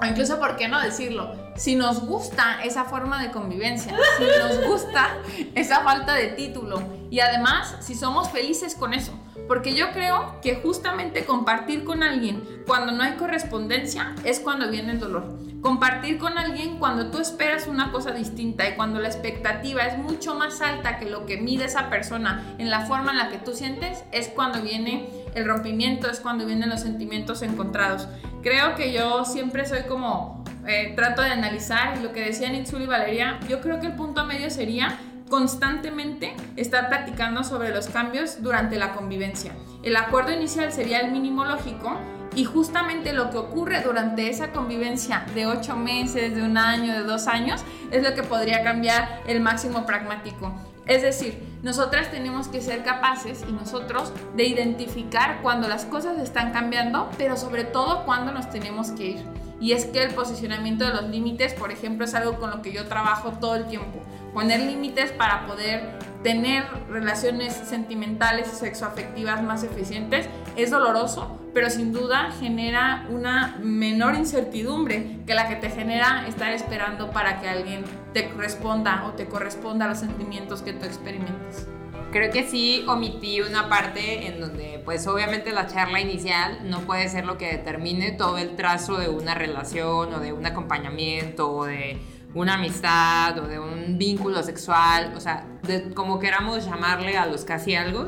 o 0.00 0.04
incluso, 0.06 0.38
¿por 0.38 0.56
qué 0.56 0.68
no 0.68 0.80
decirlo? 0.80 1.34
Si 1.56 1.74
nos 1.74 2.06
gusta 2.06 2.62
esa 2.64 2.84
forma 2.84 3.22
de 3.22 3.30
convivencia, 3.30 3.94
si 4.18 4.24
nos 4.24 4.66
gusta 4.66 5.16
esa 5.54 5.80
falta 5.80 6.14
de 6.14 6.28
título 6.28 6.82
y 7.10 7.20
además 7.20 7.76
si 7.80 7.94
somos 7.94 8.30
felices 8.30 8.74
con 8.74 8.94
eso. 8.94 9.12
Porque 9.46 9.74
yo 9.74 9.90
creo 9.90 10.40
que 10.42 10.54
justamente 10.54 11.24
compartir 11.24 11.84
con 11.84 12.02
alguien 12.02 12.62
cuando 12.66 12.92
no 12.92 13.02
hay 13.02 13.14
correspondencia 13.14 14.14
es 14.24 14.38
cuando 14.38 14.70
viene 14.70 14.92
el 14.92 15.00
dolor. 15.00 15.38
Compartir 15.60 16.18
con 16.18 16.38
alguien 16.38 16.78
cuando 16.78 17.10
tú 17.10 17.18
esperas 17.18 17.66
una 17.66 17.92
cosa 17.92 18.12
distinta 18.12 18.66
y 18.68 18.76
cuando 18.76 19.00
la 19.00 19.08
expectativa 19.08 19.82
es 19.82 19.98
mucho 19.98 20.34
más 20.34 20.62
alta 20.62 20.98
que 20.98 21.10
lo 21.10 21.26
que 21.26 21.36
mide 21.36 21.66
esa 21.66 21.90
persona 21.90 22.54
en 22.58 22.70
la 22.70 22.86
forma 22.86 23.10
en 23.10 23.18
la 23.18 23.28
que 23.28 23.38
tú 23.38 23.52
sientes, 23.52 24.04
es 24.12 24.28
cuando 24.28 24.62
viene 24.62 25.10
el 25.34 25.44
rompimiento, 25.44 26.08
es 26.08 26.20
cuando 26.20 26.46
vienen 26.46 26.70
los 26.70 26.80
sentimientos 26.80 27.42
encontrados. 27.42 28.08
Creo 28.42 28.74
que 28.74 28.92
yo 28.92 29.24
siempre 29.24 29.66
soy 29.66 29.82
como, 29.82 30.42
eh, 30.66 30.94
trato 30.96 31.20
de 31.20 31.30
analizar 31.30 31.98
lo 31.98 32.12
que 32.12 32.24
decían 32.24 32.54
Itzul 32.54 32.82
y 32.82 32.86
Valeria, 32.86 33.38
yo 33.48 33.60
creo 33.60 33.80
que 33.80 33.88
el 33.88 33.92
punto 33.94 34.24
medio 34.24 34.50
sería 34.50 34.98
constantemente 35.28 36.34
estar 36.56 36.88
platicando 36.88 37.44
sobre 37.44 37.70
los 37.70 37.88
cambios 37.88 38.42
durante 38.42 38.78
la 38.78 38.92
convivencia. 38.92 39.52
El 39.82 39.96
acuerdo 39.96 40.32
inicial 40.32 40.72
sería 40.72 41.00
el 41.00 41.12
mínimo 41.12 41.44
lógico 41.44 41.98
y 42.34 42.44
justamente 42.44 43.12
lo 43.12 43.30
que 43.30 43.38
ocurre 43.38 43.82
durante 43.82 44.28
esa 44.28 44.52
convivencia 44.52 45.24
de 45.34 45.46
ocho 45.46 45.76
meses, 45.76 46.34
de 46.34 46.42
un 46.42 46.56
año, 46.56 46.94
de 46.94 47.02
dos 47.02 47.26
años, 47.26 47.62
es 47.90 48.02
lo 48.02 48.14
que 48.14 48.22
podría 48.22 48.62
cambiar 48.64 49.20
el 49.26 49.40
máximo 49.40 49.84
pragmático. 49.84 50.69
Es 50.90 51.02
decir, 51.02 51.40
nosotras 51.62 52.10
tenemos 52.10 52.48
que 52.48 52.60
ser 52.60 52.82
capaces 52.82 53.44
y 53.48 53.52
nosotros 53.52 54.12
de 54.34 54.42
identificar 54.42 55.40
cuando 55.40 55.68
las 55.68 55.84
cosas 55.84 56.18
están 56.18 56.50
cambiando, 56.50 57.08
pero 57.16 57.36
sobre 57.36 57.62
todo 57.62 58.04
cuando 58.04 58.32
nos 58.32 58.50
tenemos 58.50 58.90
que 58.90 59.10
ir. 59.10 59.24
Y 59.60 59.70
es 59.70 59.84
que 59.84 60.02
el 60.02 60.12
posicionamiento 60.12 60.84
de 60.84 60.90
los 60.90 61.04
límites, 61.04 61.54
por 61.54 61.70
ejemplo, 61.70 62.06
es 62.06 62.14
algo 62.16 62.40
con 62.40 62.50
lo 62.50 62.60
que 62.60 62.72
yo 62.72 62.88
trabajo 62.88 63.34
todo 63.40 63.54
el 63.54 63.66
tiempo 63.68 64.00
poner 64.32 64.60
límites 64.60 65.12
para 65.12 65.46
poder 65.46 65.98
tener 66.22 66.64
relaciones 66.88 67.54
sentimentales 67.54 68.48
y 68.52 68.56
sexoafectivas 68.56 69.42
más 69.42 69.64
eficientes 69.64 70.28
es 70.56 70.70
doloroso, 70.70 71.38
pero 71.54 71.70
sin 71.70 71.92
duda 71.92 72.30
genera 72.38 73.06
una 73.10 73.58
menor 73.62 74.14
incertidumbre 74.14 75.20
que 75.26 75.34
la 75.34 75.48
que 75.48 75.56
te 75.56 75.70
genera 75.70 76.26
estar 76.28 76.52
esperando 76.52 77.10
para 77.10 77.40
que 77.40 77.48
alguien 77.48 77.84
te 78.12 78.28
responda 78.36 79.06
o 79.06 79.12
te 79.12 79.26
corresponda 79.26 79.86
a 79.86 79.88
los 79.88 79.98
sentimientos 79.98 80.62
que 80.62 80.72
tú 80.72 80.84
experimentas. 80.84 81.66
Creo 82.12 82.32
que 82.32 82.42
sí 82.42 82.84
omití 82.88 83.40
una 83.40 83.68
parte 83.68 84.26
en 84.26 84.40
donde 84.40 84.82
pues 84.84 85.06
obviamente 85.06 85.52
la 85.52 85.68
charla 85.68 86.00
inicial 86.00 86.58
no 86.68 86.80
puede 86.80 87.08
ser 87.08 87.24
lo 87.24 87.38
que 87.38 87.46
determine 87.46 88.10
todo 88.10 88.36
el 88.38 88.56
trazo 88.56 88.98
de 88.98 89.08
una 89.08 89.36
relación 89.36 90.12
o 90.12 90.18
de 90.18 90.32
un 90.32 90.44
acompañamiento 90.44 91.52
o 91.52 91.66
de 91.66 92.00
una 92.34 92.54
amistad 92.54 93.38
o 93.38 93.48
de 93.48 93.58
un 93.58 93.98
vínculo 93.98 94.42
sexual, 94.42 95.12
o 95.16 95.20
sea, 95.20 95.46
de 95.62 95.92
como 95.94 96.18
queramos 96.18 96.64
llamarle 96.64 97.16
a 97.16 97.26
los 97.26 97.44
casi 97.44 97.74
algo. 97.74 98.06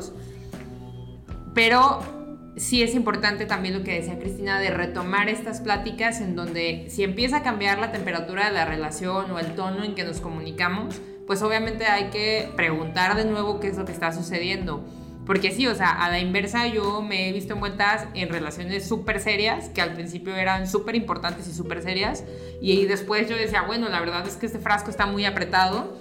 Pero 1.53 2.01
sí 2.55 2.83
es 2.83 2.95
importante 2.95 3.45
también 3.45 3.77
lo 3.77 3.83
que 3.83 3.93
decía 3.93 4.19
Cristina 4.19 4.59
de 4.59 4.69
retomar 4.69 5.29
estas 5.29 5.61
pláticas 5.61 6.21
en 6.21 6.35
donde 6.35 6.87
si 6.89 7.03
empieza 7.03 7.37
a 7.37 7.43
cambiar 7.43 7.79
la 7.79 7.91
temperatura 7.91 8.47
de 8.47 8.53
la 8.53 8.65
relación 8.65 9.31
o 9.31 9.39
el 9.39 9.55
tono 9.55 9.83
en 9.83 9.95
que 9.95 10.03
nos 10.03 10.19
comunicamos, 10.19 11.01
pues 11.27 11.41
obviamente 11.41 11.85
hay 11.85 12.09
que 12.09 12.49
preguntar 12.55 13.15
de 13.15 13.25
nuevo 13.25 13.59
qué 13.59 13.67
es 13.67 13.77
lo 13.77 13.85
que 13.85 13.91
está 13.91 14.11
sucediendo 14.11 14.83
porque 15.25 15.51
sí, 15.51 15.67
o 15.67 15.75
sea, 15.75 15.91
a 15.91 16.09
la 16.09 16.19
inversa 16.19 16.67
yo 16.67 17.01
me 17.01 17.29
he 17.29 17.33
visto 17.33 17.53
envueltas 17.53 18.07
en 18.13 18.29
relaciones 18.29 18.87
súper 18.87 19.19
serias, 19.19 19.69
que 19.69 19.81
al 19.81 19.93
principio 19.93 20.35
eran 20.35 20.67
súper 20.67 20.95
importantes 20.95 21.47
y 21.47 21.53
súper 21.53 21.81
serias, 21.81 22.23
y 22.61 22.85
después 22.85 23.29
yo 23.29 23.35
decía, 23.35 23.61
bueno, 23.61 23.89
la 23.89 23.99
verdad 23.99 24.27
es 24.27 24.35
que 24.35 24.45
este 24.45 24.59
frasco 24.59 24.89
está 24.89 25.05
muy 25.05 25.25
apretado 25.25 25.97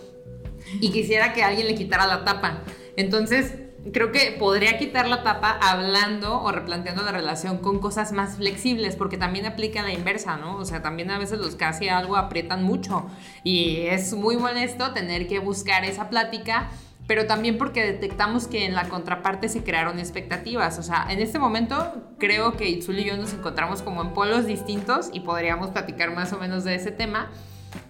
y 0.81 0.91
quisiera 0.91 1.33
que 1.33 1.43
alguien 1.43 1.67
le 1.67 1.75
quitara 1.75 2.07
la 2.07 2.25
tapa. 2.25 2.63
Entonces, 2.97 3.55
creo 3.93 4.13
que 4.13 4.37
podría 4.39 4.79
quitar 4.79 5.09
la 5.09 5.23
tapa 5.23 5.51
hablando 5.61 6.41
o 6.41 6.53
replanteando 6.53 7.03
la 7.03 7.11
relación 7.13 7.59
con 7.59 7.81
cosas 7.81 8.13
más 8.13 8.37
flexibles, 8.37 8.97
porque 8.97 9.17
también 9.17 9.47
aplica 9.47 9.83
la 9.83 9.93
inversa, 9.93 10.37
¿no? 10.37 10.57
O 10.57 10.65
sea, 10.65 10.83
también 10.83 11.11
a 11.11 11.19
veces 11.19 11.39
los 11.39 11.57
casi 11.57 11.89
algo 11.89 12.17
aprietan 12.17 12.63
mucho 12.63 13.07
y 13.43 13.83
es 13.87 14.13
muy 14.15 14.37
molesto 14.37 14.93
tener 14.93 15.27
que 15.27 15.39
buscar 15.39 15.85
esa 15.85 16.11
plática 16.11 16.71
pero 17.07 17.27
también 17.27 17.59
porque 17.59 17.85
detectamos 17.85 18.47
que 18.47 18.65
en 18.65 18.75
la 18.75 18.89
contraparte 18.89 19.49
se 19.49 19.65
crearon 19.65 19.99
expectativas. 19.99 20.79
O 20.79 20.83
sea, 20.83 21.07
en 21.11 21.21
este 21.21 21.39
momento 21.39 22.15
creo 22.19 22.57
que 22.57 22.69
Itzul 22.69 22.99
y 23.01 23.05
yo 23.05 23.17
nos 23.17 23.35
encontramos 23.35 23.83
como 23.83 24.03
en 24.03 24.15
polos 24.15 24.47
distintos 24.47 25.11
y 25.13 25.21
podríamos 25.21 25.71
platicar 25.71 26.15
más 26.15 26.33
o 26.33 26.39
menos 26.39 26.65
de 26.65 26.75
ese 26.75 26.93
tema. 26.93 27.31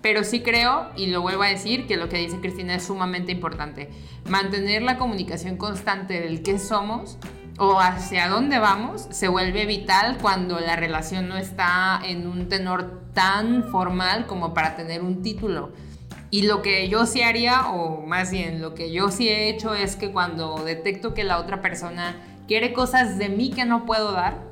Pero 0.00 0.22
sí 0.22 0.42
creo, 0.42 0.90
y 0.96 1.06
lo 1.06 1.22
vuelvo 1.22 1.42
a 1.42 1.48
decir, 1.48 1.86
que 1.86 1.96
lo 1.96 2.08
que 2.08 2.18
dice 2.18 2.40
Cristina 2.40 2.76
es 2.76 2.84
sumamente 2.84 3.32
importante. 3.32 3.90
Mantener 4.28 4.82
la 4.82 4.96
comunicación 4.96 5.56
constante 5.56 6.20
del 6.20 6.42
qué 6.42 6.58
somos 6.58 7.18
o 7.58 7.80
hacia 7.80 8.28
dónde 8.28 8.58
vamos 8.58 9.08
se 9.10 9.28
vuelve 9.28 9.66
vital 9.66 10.18
cuando 10.20 10.58
la 10.60 10.76
relación 10.76 11.28
no 11.28 11.36
está 11.36 12.00
en 12.04 12.26
un 12.26 12.48
tenor 12.48 13.02
tan 13.12 13.64
formal 13.64 14.26
como 14.26 14.54
para 14.54 14.76
tener 14.76 15.02
un 15.02 15.22
título. 15.22 15.72
Y 16.32 16.42
lo 16.42 16.62
que 16.62 16.88
yo 16.88 17.06
sí 17.06 17.22
haría, 17.22 17.68
o 17.68 18.04
más 18.04 18.32
bien 18.32 18.60
lo 18.60 18.74
que 18.74 18.90
yo 18.90 19.12
sí 19.12 19.28
he 19.28 19.50
hecho, 19.50 19.74
es 19.74 19.94
que 19.94 20.10
cuando 20.10 20.64
detecto 20.64 21.14
que 21.14 21.22
la 21.22 21.38
otra 21.38 21.60
persona 21.60 22.16
quiere 22.48 22.72
cosas 22.72 23.18
de 23.18 23.28
mí 23.28 23.50
que 23.50 23.64
no 23.64 23.86
puedo 23.86 24.10
dar, 24.10 24.50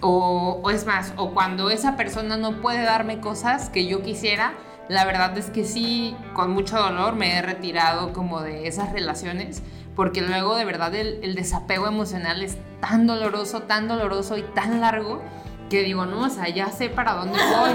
O, 0.00 0.60
o 0.64 0.70
es 0.70 0.84
más, 0.84 1.12
o 1.16 1.30
cuando 1.32 1.70
esa 1.70 1.96
persona 1.96 2.36
no 2.36 2.60
puede 2.60 2.82
darme 2.82 3.20
cosas 3.20 3.70
que 3.70 3.86
yo 3.86 4.02
quisiera, 4.02 4.54
la 4.88 5.04
verdad 5.04 5.38
es 5.38 5.48
que 5.50 5.64
sí, 5.64 6.16
con 6.34 6.50
mucho 6.50 6.76
dolor 6.76 7.14
me 7.14 7.36
he 7.36 7.42
retirado 7.42 8.12
como 8.12 8.40
de 8.40 8.66
esas 8.66 8.92
relaciones, 8.92 9.62
porque 9.94 10.20
luego 10.22 10.56
de 10.56 10.64
verdad 10.64 10.92
el, 10.96 11.20
el 11.22 11.36
desapego 11.36 11.86
emocional 11.86 12.42
es 12.42 12.56
tan 12.80 13.06
doloroso, 13.06 13.62
tan 13.62 13.86
doloroso 13.86 14.36
y 14.38 14.42
tan 14.42 14.80
largo 14.80 15.22
que 15.72 15.82
digo, 15.82 16.04
no, 16.04 16.26
o 16.26 16.28
sea, 16.28 16.50
ya 16.50 16.70
sé 16.70 16.90
para 16.90 17.14
dónde 17.14 17.38
voy. 17.38 17.70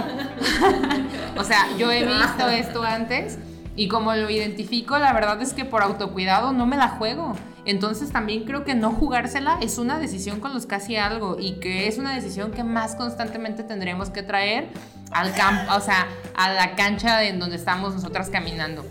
o 1.37 1.43
sea, 1.43 1.65
yo 1.79 1.91
he 1.91 2.05
visto 2.05 2.47
esto 2.47 2.83
antes 2.83 3.39
y 3.75 3.87
como 3.87 4.13
lo 4.13 4.29
identifico, 4.29 4.99
la 4.99 5.13
verdad 5.13 5.41
es 5.41 5.53
que 5.53 5.65
por 5.65 5.81
autocuidado 5.81 6.53
no 6.53 6.67
me 6.67 6.77
la 6.77 6.89
juego. 6.89 7.33
Entonces 7.65 8.11
también 8.11 8.43
creo 8.43 8.63
que 8.63 8.75
no 8.75 8.91
jugársela 8.91 9.57
es 9.61 9.79
una 9.79 9.97
decisión 9.97 10.39
con 10.39 10.53
los 10.53 10.67
casi 10.67 10.95
algo 10.95 11.37
y 11.39 11.53
que 11.53 11.87
es 11.87 11.97
una 11.97 12.13
decisión 12.13 12.51
que 12.51 12.63
más 12.63 12.93
constantemente 12.93 13.63
tendremos 13.63 14.11
que 14.11 14.21
traer 14.21 14.67
al 15.09 15.33
campo, 15.33 15.73
o 15.73 15.79
sea, 15.79 16.07
a 16.35 16.53
la 16.53 16.75
cancha 16.75 17.23
en 17.23 17.39
donde 17.39 17.55
estamos 17.55 17.95
nosotras 17.95 18.29
caminando. 18.29 18.85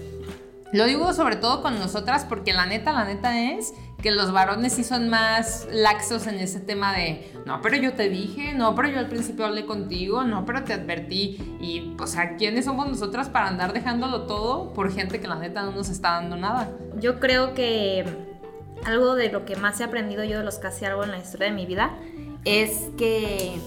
Lo 0.73 0.85
digo 0.85 1.13
sobre 1.13 1.37
todo 1.37 1.63
con 1.63 1.79
nosotras 1.79 2.27
porque 2.29 2.53
la 2.53 2.67
neta, 2.67 2.91
la 2.91 3.05
neta 3.05 3.41
es 3.41 3.73
que 4.03 4.11
los 4.11 4.33
varones 4.33 4.75
sí 4.75 4.85
son 4.85 5.09
más 5.09 5.67
laxos 5.73 6.27
en 6.27 6.37
ese 6.37 6.61
tema 6.61 6.93
de, 6.93 7.33
no, 7.47 7.61
pero 7.63 7.77
yo 7.77 7.95
te 7.95 8.09
dije, 8.09 8.53
no, 8.53 8.75
pero 8.75 8.89
yo 8.89 8.99
al 8.99 9.09
principio 9.09 9.47
hablé 9.47 9.65
contigo, 9.65 10.23
no, 10.25 10.45
pero 10.45 10.65
te 10.65 10.75
advertí. 10.75 11.57
Y, 11.61 11.97
o 12.01 12.07
sea, 12.07 12.37
¿quiénes 12.37 12.67
somos 12.67 12.89
nosotras 12.89 13.29
para 13.29 13.49
andar 13.49 13.73
dejándolo 13.73 14.23
todo 14.23 14.73
por 14.75 14.93
gente 14.93 15.21
que 15.21 15.27
la 15.27 15.37
neta 15.37 15.63
no 15.63 15.73
nos 15.73 15.89
está 15.89 16.11
dando 16.11 16.37
nada? 16.37 16.71
Yo 17.01 17.21
creo 17.21 17.55
que 17.55 18.05
algo 18.85 19.15
de 19.15 19.33
lo 19.33 19.45
que 19.45 19.57
más 19.57 19.81
he 19.81 19.85
aprendido 19.85 20.25
yo 20.25 20.39
de 20.39 20.45
los 20.45 20.59
casi 20.59 20.85
algo 20.85 21.03
en 21.03 21.11
la 21.11 21.19
historia 21.19 21.49
de 21.49 21.55
mi 21.55 21.67
vida 21.67 21.97
es 22.45 22.91
que 22.97 23.59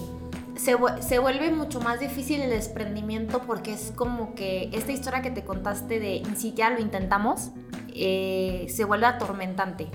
se, 0.56 0.76
se, 1.00 1.18
vuelve 1.18 1.50
mucho 1.50 1.80
más 1.80 2.00
difícil 2.00 2.40
el 2.40 2.50
desprendimiento 2.50 3.40
porque 3.40 3.72
es 3.72 3.92
como 3.96 4.34
que 4.34 4.70
esta 4.72 4.92
historia 4.92 5.22
que 5.22 5.30
te 5.30 5.42
contaste 5.42 5.98
de 5.98 6.22
si 6.36 6.52
ya 6.54 6.70
lo 6.70 6.80
intentamos, 6.80 7.50
eh, 7.94 8.66
se 8.68 8.84
vuelve 8.84 9.06
atormentante. 9.06 9.88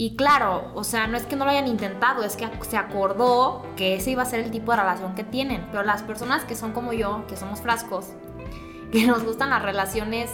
Y 0.00 0.16
claro, 0.16 0.72
o 0.74 0.82
sea, 0.82 1.06
no 1.08 1.18
es 1.18 1.26
que 1.26 1.36
no 1.36 1.44
lo 1.44 1.50
hayan 1.50 1.68
intentado, 1.68 2.22
es 2.22 2.34
que 2.34 2.48
se 2.62 2.78
acordó 2.78 3.66
que 3.76 3.96
ese 3.96 4.12
iba 4.12 4.22
a 4.22 4.24
ser 4.24 4.40
el 4.40 4.50
tipo 4.50 4.70
de 4.70 4.78
relación 4.78 5.14
que 5.14 5.24
tienen. 5.24 5.66
Pero 5.70 5.82
las 5.82 6.02
personas 6.02 6.42
que 6.44 6.54
son 6.54 6.72
como 6.72 6.94
yo, 6.94 7.26
que 7.26 7.36
somos 7.36 7.60
frascos, 7.60 8.06
que 8.92 9.06
nos 9.06 9.22
gustan 9.24 9.50
las 9.50 9.60
relaciones 9.60 10.30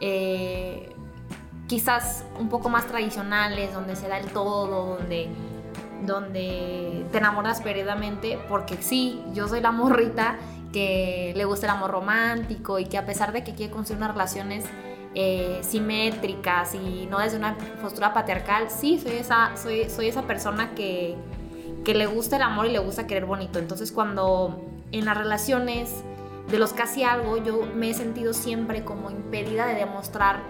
eh, 0.00 0.94
quizás 1.66 2.26
un 2.38 2.50
poco 2.50 2.68
más 2.68 2.88
tradicionales, 2.88 3.72
donde 3.72 3.96
se 3.96 4.06
da 4.06 4.18
el 4.18 4.26
todo, 4.26 4.98
donde, 4.98 5.30
donde 6.04 7.06
te 7.10 7.16
enamoras 7.16 7.62
perdidamente, 7.62 8.38
porque 8.50 8.76
sí, 8.82 9.24
yo 9.32 9.48
soy 9.48 9.62
la 9.62 9.72
morrita 9.72 10.36
que 10.74 11.32
le 11.34 11.46
gusta 11.46 11.64
el 11.64 11.70
amor 11.70 11.90
romántico 11.90 12.78
y 12.78 12.84
que 12.84 12.98
a 12.98 13.06
pesar 13.06 13.32
de 13.32 13.42
que 13.44 13.54
quiere 13.54 13.72
construir 13.72 13.96
unas 13.96 14.10
relaciones 14.10 14.66
eh, 15.18 15.60
simétricas 15.62 16.74
y 16.74 17.08
no 17.10 17.18
desde 17.20 17.38
una 17.38 17.56
postura 17.80 18.12
patriarcal, 18.12 18.68
sí, 18.68 19.00
soy 19.02 19.12
esa, 19.12 19.56
soy, 19.56 19.88
soy 19.88 20.08
esa 20.08 20.22
persona 20.22 20.74
que, 20.74 21.16
que 21.86 21.94
le 21.94 22.04
gusta 22.04 22.36
el 22.36 22.42
amor 22.42 22.66
y 22.66 22.70
le 22.70 22.80
gusta 22.80 23.06
querer 23.06 23.24
bonito. 23.24 23.58
Entonces 23.58 23.92
cuando 23.92 24.62
en 24.92 25.06
las 25.06 25.16
relaciones 25.16 25.90
de 26.50 26.58
los 26.58 26.74
casi 26.74 27.02
algo, 27.02 27.38
yo 27.38 27.62
me 27.74 27.88
he 27.88 27.94
sentido 27.94 28.34
siempre 28.34 28.84
como 28.84 29.10
impedida 29.10 29.64
de 29.64 29.76
demostrar 29.76 30.40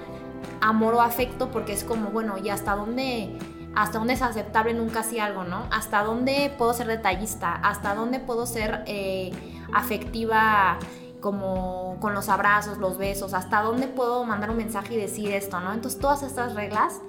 amor 0.61 0.95
o 0.95 1.01
afecto 1.01 1.53
porque 1.53 1.73
es 1.73 1.85
como, 1.85 2.11
bueno, 2.11 2.35
¿y 2.37 2.49
hasta 2.49 2.75
dónde, 2.75 3.39
hasta 3.77 3.99
dónde 3.99 4.15
es 4.15 4.23
aceptable 4.23 4.73
en 4.73 4.81
un 4.81 4.89
casi 4.89 5.21
algo, 5.21 5.45
no? 5.45 5.69
¿Hasta 5.71 6.03
dónde 6.03 6.53
puedo 6.59 6.75
ser 6.75 6.89
detallista? 6.89 7.55
¿Hasta 7.55 7.95
dónde 7.95 8.19
puedo 8.19 8.47
ser 8.47 8.83
eh, 8.87 9.31
afectiva? 9.73 10.81
Como 11.27 11.97
con 11.99 12.15
los 12.15 12.29
abrazos, 12.29 12.79
los 12.79 12.99
besos, 12.99 13.35
hasta 13.35 13.61
dónde 13.61 13.89
puedo 13.89 14.23
mandar 14.23 14.49
un 14.49 14.59
mensaje 14.59 14.95
y 14.95 14.97
decir 14.97 15.33
esto, 15.33 15.59
¿no? 15.59 15.73
Entonces 15.73 16.01
todas 16.01 16.23
estas 16.23 16.55
reglas 16.55 17.01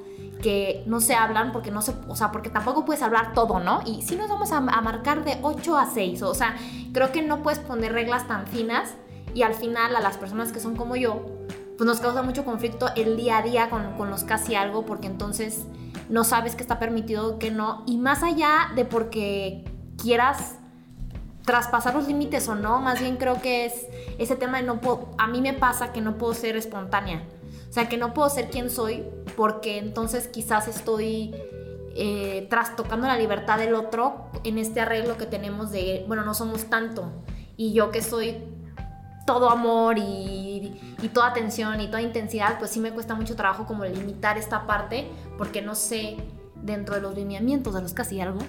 que 0.42 0.82
no 0.88 1.02
se 1.02 1.14
hablan 1.14 1.52
porque 1.52 1.70
no 1.70 1.84
se, 1.84 1.94
o 2.08 2.16
sea, 2.16 2.32
porque 2.32 2.50
tampoco 2.50 2.84
puedes 2.84 3.04
hablar 3.04 3.34
todo, 3.36 3.60
¿no? 3.60 3.82
Y 3.86 4.02
si 4.02 4.16
nos 4.16 4.28
vamos 4.28 4.52
a, 4.52 4.60
marcar 4.60 5.24
de 5.24 5.38
8 5.44 5.78
a 5.78 5.86
6, 5.86 6.24
o 6.24 6.34
sea, 6.34 6.56
creo 6.94 7.12
que 7.12 7.22
no 7.22 7.44
puedes 7.44 7.60
poner 7.60 7.94
reglas 7.94 8.28
tan 8.28 8.48
finas 8.48 8.96
y 9.36 9.44
al 9.44 9.54
final 9.54 9.96
a 9.96 10.02
las 10.02 10.18
personas 10.18 10.52
que 10.52 10.60
son 10.60 10.76
como 10.76 10.96
yo, 10.96 11.24
pues 11.78 11.86
nos 11.86 12.00
causa 12.00 12.24
mucho 12.24 12.44
conflicto 12.44 12.88
el 12.96 13.18
día 13.18 13.38
a 13.38 13.42
día 13.44 13.70
con, 13.70 13.94
con 13.98 14.10
los 14.10 14.24
casi 14.24 14.56
algo 14.56 14.84
porque 14.84 15.06
entonces 15.06 15.68
no 16.10 16.24
sabes 16.24 16.56
qué 16.56 16.64
está 16.64 16.80
permitido, 16.80 17.38
qué 17.38 17.52
no, 17.52 17.84
y 17.86 17.98
más 17.98 18.24
allá 18.24 18.72
de 18.76 18.84
porque 18.84 19.64
quieras 19.96 20.56
traspasar 21.48 21.96
los 21.96 22.08
límites 22.08 22.50
o 22.50 22.56
no, 22.56 22.82
más 22.82 23.00
bien 23.00 23.16
creo 23.16 23.42
que 23.42 23.66
es 23.66 23.88
ese 24.18 24.36
tema 24.36 24.58
de 24.58 24.64
no 24.64 24.82
puedo, 24.82 25.12
a 25.18 25.28
mí 25.28 25.40
me 25.40 25.54
pasa 25.54 25.94
que 25.94 26.02
no 26.02 26.18
puedo 26.18 26.34
ser 26.34 26.58
espontánea, 26.58 27.24
o 27.70 27.74
sea, 27.74 27.88
que 27.88 27.96
no 27.96 28.14
puedo 28.14 28.30
ser 28.30 28.50
quien 28.50 28.70
soy 28.70 29.06
porque 29.38 29.78
entonces 29.78 30.28
quizás 30.28 30.68
estoy 30.68 31.34
eh, 31.96 32.48
trastocando 32.50 33.08
la 33.08 33.18
libertad 33.18 33.58
del 33.58 33.76
otro 33.76 34.30
en 34.44 34.58
este 34.58 34.82
arreglo 34.82 35.18
que 35.18 35.26
tenemos 35.26 35.72
de, 35.72 36.04
bueno, 36.06 36.26
no 36.26 36.34
somos 36.34 36.66
tanto, 36.66 37.14
y 37.56 37.72
yo 37.72 37.92
que 37.92 38.02
soy 38.02 38.44
todo 39.26 39.50
amor 39.50 39.98
y, 39.98 40.96
y, 41.02 41.08
toda 41.08 41.28
atención 41.28 41.80
y 41.80 41.88
toda 41.88 42.02
intensidad, 42.02 42.60
pues 42.60 42.72
sí 42.72 42.82
me 42.82 42.92
cuesta 42.92 43.16
mucho 43.16 43.38
trabajo 43.38 43.66
como 43.66 43.86
limitar 43.86 44.38
esta 44.38 44.68
parte 44.68 45.08
porque 45.38 45.62
no 45.62 45.76
sé 45.76 46.18
dentro 46.62 46.96
de 46.96 47.02
los 47.02 47.16
lineamientos 47.16 47.74
de 47.74 47.82
los 47.82 47.94
casi 47.94 48.20
algo 48.20 48.40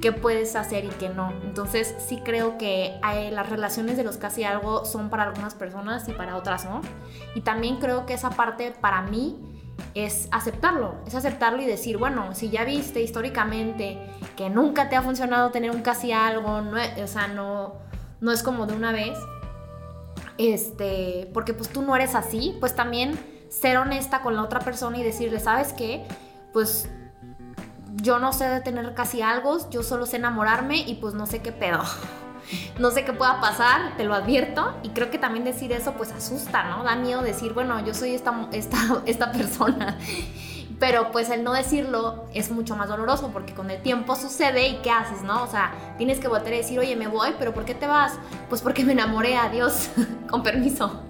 qué 0.00 0.12
puedes 0.12 0.56
hacer 0.56 0.84
y 0.84 0.88
qué 0.88 1.08
no. 1.08 1.32
Entonces 1.44 1.94
sí 1.98 2.20
creo 2.24 2.58
que 2.58 2.98
hay, 3.02 3.30
las 3.30 3.48
relaciones 3.48 3.96
de 3.96 4.04
los 4.04 4.16
casi 4.16 4.44
algo 4.44 4.84
son 4.84 5.10
para 5.10 5.24
algunas 5.24 5.54
personas 5.54 6.08
y 6.08 6.12
para 6.12 6.36
otras 6.36 6.64
no. 6.64 6.80
Y 7.34 7.42
también 7.42 7.76
creo 7.76 8.06
que 8.06 8.14
esa 8.14 8.30
parte 8.30 8.72
para 8.80 9.02
mí 9.02 9.38
es 9.94 10.28
aceptarlo, 10.30 10.94
es 11.06 11.14
aceptarlo 11.14 11.62
y 11.62 11.66
decir, 11.66 11.98
bueno, 11.98 12.34
si 12.34 12.50
ya 12.50 12.64
viste 12.64 13.02
históricamente 13.02 13.98
que 14.36 14.50
nunca 14.50 14.88
te 14.88 14.96
ha 14.96 15.02
funcionado 15.02 15.50
tener 15.50 15.70
un 15.70 15.82
casi 15.82 16.12
algo, 16.12 16.60
no, 16.60 16.76
o 17.02 17.06
sea, 17.06 17.28
no, 17.28 17.74
no 18.20 18.32
es 18.32 18.42
como 18.42 18.66
de 18.66 18.74
una 18.74 18.92
vez, 18.92 19.18
este, 20.38 21.30
porque 21.34 21.54
pues 21.54 21.68
tú 21.70 21.82
no 21.82 21.96
eres 21.96 22.14
así, 22.14 22.56
pues 22.60 22.74
también 22.74 23.18
ser 23.48 23.78
honesta 23.78 24.22
con 24.22 24.36
la 24.36 24.42
otra 24.42 24.60
persona 24.60 24.98
y 24.98 25.02
decirle, 25.02 25.40
¿sabes 25.40 25.72
qué? 25.72 26.06
Pues 26.52 26.88
yo 27.96 28.18
no 28.18 28.32
sé 28.32 28.48
de 28.48 28.60
tener 28.60 28.94
casi 28.94 29.22
algo, 29.22 29.68
yo 29.70 29.82
solo 29.82 30.06
sé 30.06 30.16
enamorarme 30.16 30.78
y 30.78 30.94
pues 30.94 31.14
no 31.14 31.26
sé 31.26 31.40
qué 31.40 31.52
pedo. 31.52 31.82
No 32.78 32.90
sé 32.90 33.04
qué 33.04 33.12
pueda 33.12 33.40
pasar, 33.40 33.96
te 33.96 34.04
lo 34.04 34.14
advierto. 34.14 34.74
Y 34.82 34.88
creo 34.90 35.10
que 35.10 35.18
también 35.18 35.44
decir 35.44 35.72
eso 35.72 35.92
pues 35.92 36.10
asusta, 36.12 36.64
¿no? 36.64 36.82
Da 36.82 36.96
miedo 36.96 37.22
decir, 37.22 37.52
bueno, 37.52 37.84
yo 37.84 37.94
soy 37.94 38.14
esta, 38.14 38.48
esta, 38.52 38.78
esta 39.06 39.32
persona. 39.32 39.98
Pero 40.78 41.12
pues 41.12 41.28
el 41.28 41.44
no 41.44 41.52
decirlo 41.52 42.24
es 42.32 42.50
mucho 42.50 42.74
más 42.74 42.88
doloroso 42.88 43.30
porque 43.32 43.54
con 43.54 43.70
el 43.70 43.82
tiempo 43.82 44.16
sucede 44.16 44.66
y 44.68 44.76
¿qué 44.78 44.90
haces, 44.90 45.22
no? 45.22 45.42
O 45.42 45.46
sea, 45.46 45.72
tienes 45.98 46.18
que 46.20 46.26
volver 46.26 46.54
a 46.54 46.56
decir, 46.56 46.78
oye, 46.78 46.96
me 46.96 47.06
voy, 47.06 47.34
pero 47.38 47.52
¿por 47.52 47.66
qué 47.66 47.74
te 47.74 47.86
vas? 47.86 48.14
Pues 48.48 48.62
porque 48.62 48.82
me 48.82 48.92
enamoré, 48.92 49.36
adiós, 49.36 49.90
con 50.30 50.42
permiso. 50.42 51.02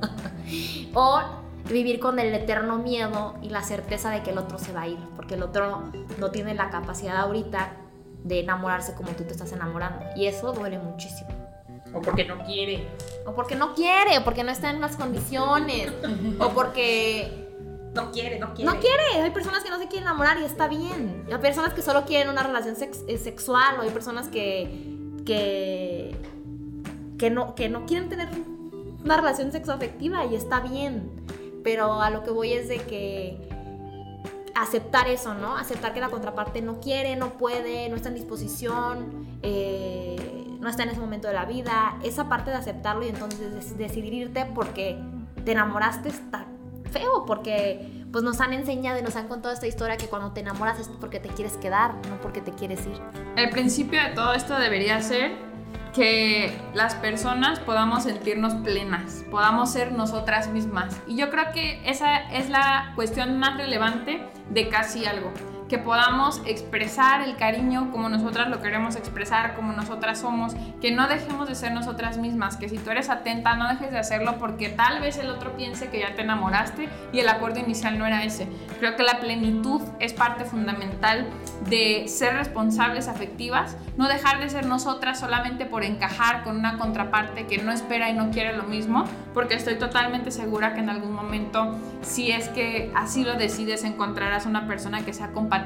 o 0.94 1.39
vivir 1.70 2.00
con 2.00 2.18
el 2.18 2.34
eterno 2.34 2.78
miedo 2.78 3.34
y 3.42 3.50
la 3.50 3.62
certeza 3.62 4.10
de 4.10 4.22
que 4.22 4.30
el 4.30 4.38
otro 4.38 4.58
se 4.58 4.72
va 4.72 4.82
a 4.82 4.88
ir, 4.88 4.98
porque 5.16 5.34
el 5.34 5.42
otro 5.42 5.84
no 6.18 6.30
tiene 6.30 6.54
la 6.54 6.70
capacidad 6.70 7.16
ahorita 7.18 7.72
de 8.24 8.40
enamorarse 8.40 8.94
como 8.94 9.10
tú 9.10 9.24
te 9.24 9.32
estás 9.32 9.52
enamorando. 9.52 10.04
Y 10.16 10.26
eso 10.26 10.52
duele 10.52 10.78
muchísimo. 10.78 11.30
O 11.92 12.00
porque 12.00 12.24
no 12.24 12.38
quiere. 12.44 12.86
O 13.26 13.34
porque 13.34 13.56
no 13.56 13.74
quiere, 13.74 14.18
o 14.18 14.24
porque 14.24 14.44
no 14.44 14.52
está 14.52 14.70
en 14.70 14.80
las 14.80 14.96
condiciones. 14.96 15.92
o 16.38 16.48
porque... 16.50 17.48
No 17.94 18.12
quiere, 18.12 18.38
no 18.38 18.54
quiere. 18.54 18.70
No 18.70 18.78
quiere. 18.78 19.22
Hay 19.22 19.30
personas 19.30 19.64
que 19.64 19.70
no 19.70 19.78
se 19.78 19.88
quieren 19.88 20.04
enamorar 20.04 20.38
y 20.38 20.44
está 20.44 20.68
bien. 20.68 21.24
Hay 21.32 21.38
personas 21.38 21.74
que 21.74 21.82
solo 21.82 22.04
quieren 22.04 22.28
una 22.28 22.44
relación 22.44 22.76
eh, 23.08 23.18
sexual. 23.18 23.78
O 23.78 23.82
hay 23.82 23.90
personas 23.90 24.28
que... 24.28 24.96
que... 25.26 26.16
Que 27.18 27.30
no, 27.30 27.54
que 27.54 27.68
no 27.68 27.84
quieren 27.84 28.08
tener 28.08 28.28
una 29.04 29.16
relación 29.16 29.52
sexoafectiva 29.52 30.24
y 30.26 30.34
está 30.34 30.60
bien 30.60 31.19
pero 31.62 32.00
a 32.00 32.10
lo 32.10 32.22
que 32.22 32.30
voy 32.30 32.52
es 32.52 32.68
de 32.68 32.78
que 32.78 33.48
aceptar 34.54 35.08
eso, 35.08 35.34
¿no? 35.34 35.56
Aceptar 35.56 35.94
que 35.94 36.00
la 36.00 36.08
contraparte 36.08 36.62
no 36.62 36.80
quiere, 36.80 37.16
no 37.16 37.30
puede, 37.38 37.88
no 37.88 37.96
está 37.96 38.08
en 38.08 38.14
disposición, 38.14 39.38
eh, 39.42 40.16
no 40.60 40.68
está 40.68 40.82
en 40.82 40.90
ese 40.90 41.00
momento 41.00 41.28
de 41.28 41.34
la 41.34 41.44
vida. 41.44 41.98
Esa 42.02 42.28
parte 42.28 42.50
de 42.50 42.56
aceptarlo 42.56 43.04
y 43.04 43.08
entonces 43.08 43.76
decidir 43.78 44.12
irte 44.12 44.46
porque 44.54 44.98
te 45.44 45.52
enamoraste 45.52 46.10
está 46.10 46.46
feo, 46.90 47.24
porque 47.26 48.04
pues 48.12 48.24
nos 48.24 48.40
han 48.40 48.52
enseñado 48.52 48.98
y 48.98 49.02
nos 49.02 49.16
han 49.16 49.28
contado 49.28 49.54
esta 49.54 49.66
historia 49.66 49.96
que 49.96 50.06
cuando 50.06 50.32
te 50.32 50.40
enamoras 50.40 50.80
es 50.80 50.88
porque 50.88 51.20
te 51.20 51.28
quieres 51.28 51.56
quedar, 51.56 51.94
no 52.08 52.20
porque 52.20 52.40
te 52.40 52.52
quieres 52.52 52.84
ir. 52.86 53.00
El 53.36 53.50
principio 53.50 54.02
de 54.02 54.10
todo 54.10 54.34
esto 54.34 54.58
debería 54.58 55.00
ser 55.00 55.49
que 55.94 56.56
las 56.74 56.94
personas 56.94 57.58
podamos 57.60 58.04
sentirnos 58.04 58.54
plenas, 58.54 59.24
podamos 59.30 59.72
ser 59.72 59.92
nosotras 59.92 60.48
mismas. 60.48 61.00
Y 61.06 61.16
yo 61.16 61.30
creo 61.30 61.52
que 61.52 61.80
esa 61.88 62.30
es 62.32 62.48
la 62.48 62.92
cuestión 62.94 63.38
más 63.38 63.56
relevante 63.56 64.22
de 64.50 64.68
casi 64.68 65.06
algo. 65.06 65.32
Que 65.70 65.78
podamos 65.78 66.42
expresar 66.46 67.22
el 67.22 67.36
cariño 67.36 67.92
como 67.92 68.08
nosotras 68.08 68.48
lo 68.48 68.60
queremos 68.60 68.96
expresar, 68.96 69.54
como 69.54 69.72
nosotras 69.72 70.18
somos, 70.18 70.56
que 70.80 70.90
no 70.90 71.06
dejemos 71.06 71.48
de 71.48 71.54
ser 71.54 71.70
nosotras 71.70 72.18
mismas, 72.18 72.56
que 72.56 72.68
si 72.68 72.76
tú 72.76 72.90
eres 72.90 73.08
atenta 73.08 73.54
no 73.54 73.68
dejes 73.68 73.92
de 73.92 73.98
hacerlo 74.00 74.36
porque 74.40 74.68
tal 74.68 75.00
vez 75.00 75.16
el 75.18 75.30
otro 75.30 75.54
piense 75.56 75.88
que 75.88 76.00
ya 76.00 76.16
te 76.16 76.22
enamoraste 76.22 76.88
y 77.12 77.20
el 77.20 77.28
acuerdo 77.28 77.60
inicial 77.60 77.98
no 77.98 78.04
era 78.04 78.24
ese. 78.24 78.48
Creo 78.80 78.96
que 78.96 79.04
la 79.04 79.20
plenitud 79.20 79.80
es 80.00 80.12
parte 80.12 80.44
fundamental 80.44 81.28
de 81.68 82.08
ser 82.08 82.34
responsables 82.34 83.06
afectivas, 83.06 83.76
no 83.96 84.08
dejar 84.08 84.40
de 84.40 84.50
ser 84.50 84.66
nosotras 84.66 85.20
solamente 85.20 85.66
por 85.66 85.84
encajar 85.84 86.42
con 86.42 86.56
una 86.56 86.78
contraparte 86.78 87.46
que 87.46 87.58
no 87.58 87.70
espera 87.70 88.10
y 88.10 88.14
no 88.14 88.32
quiere 88.32 88.56
lo 88.56 88.64
mismo, 88.64 89.04
porque 89.32 89.54
estoy 89.54 89.76
totalmente 89.76 90.32
segura 90.32 90.74
que 90.74 90.80
en 90.80 90.90
algún 90.90 91.12
momento, 91.12 91.76
si 92.02 92.32
es 92.32 92.48
que 92.48 92.90
así 92.96 93.22
lo 93.22 93.34
decides, 93.34 93.84
encontrarás 93.84 94.46
una 94.46 94.66
persona 94.66 95.04
que 95.04 95.12
sea 95.12 95.30
compatible 95.30 95.59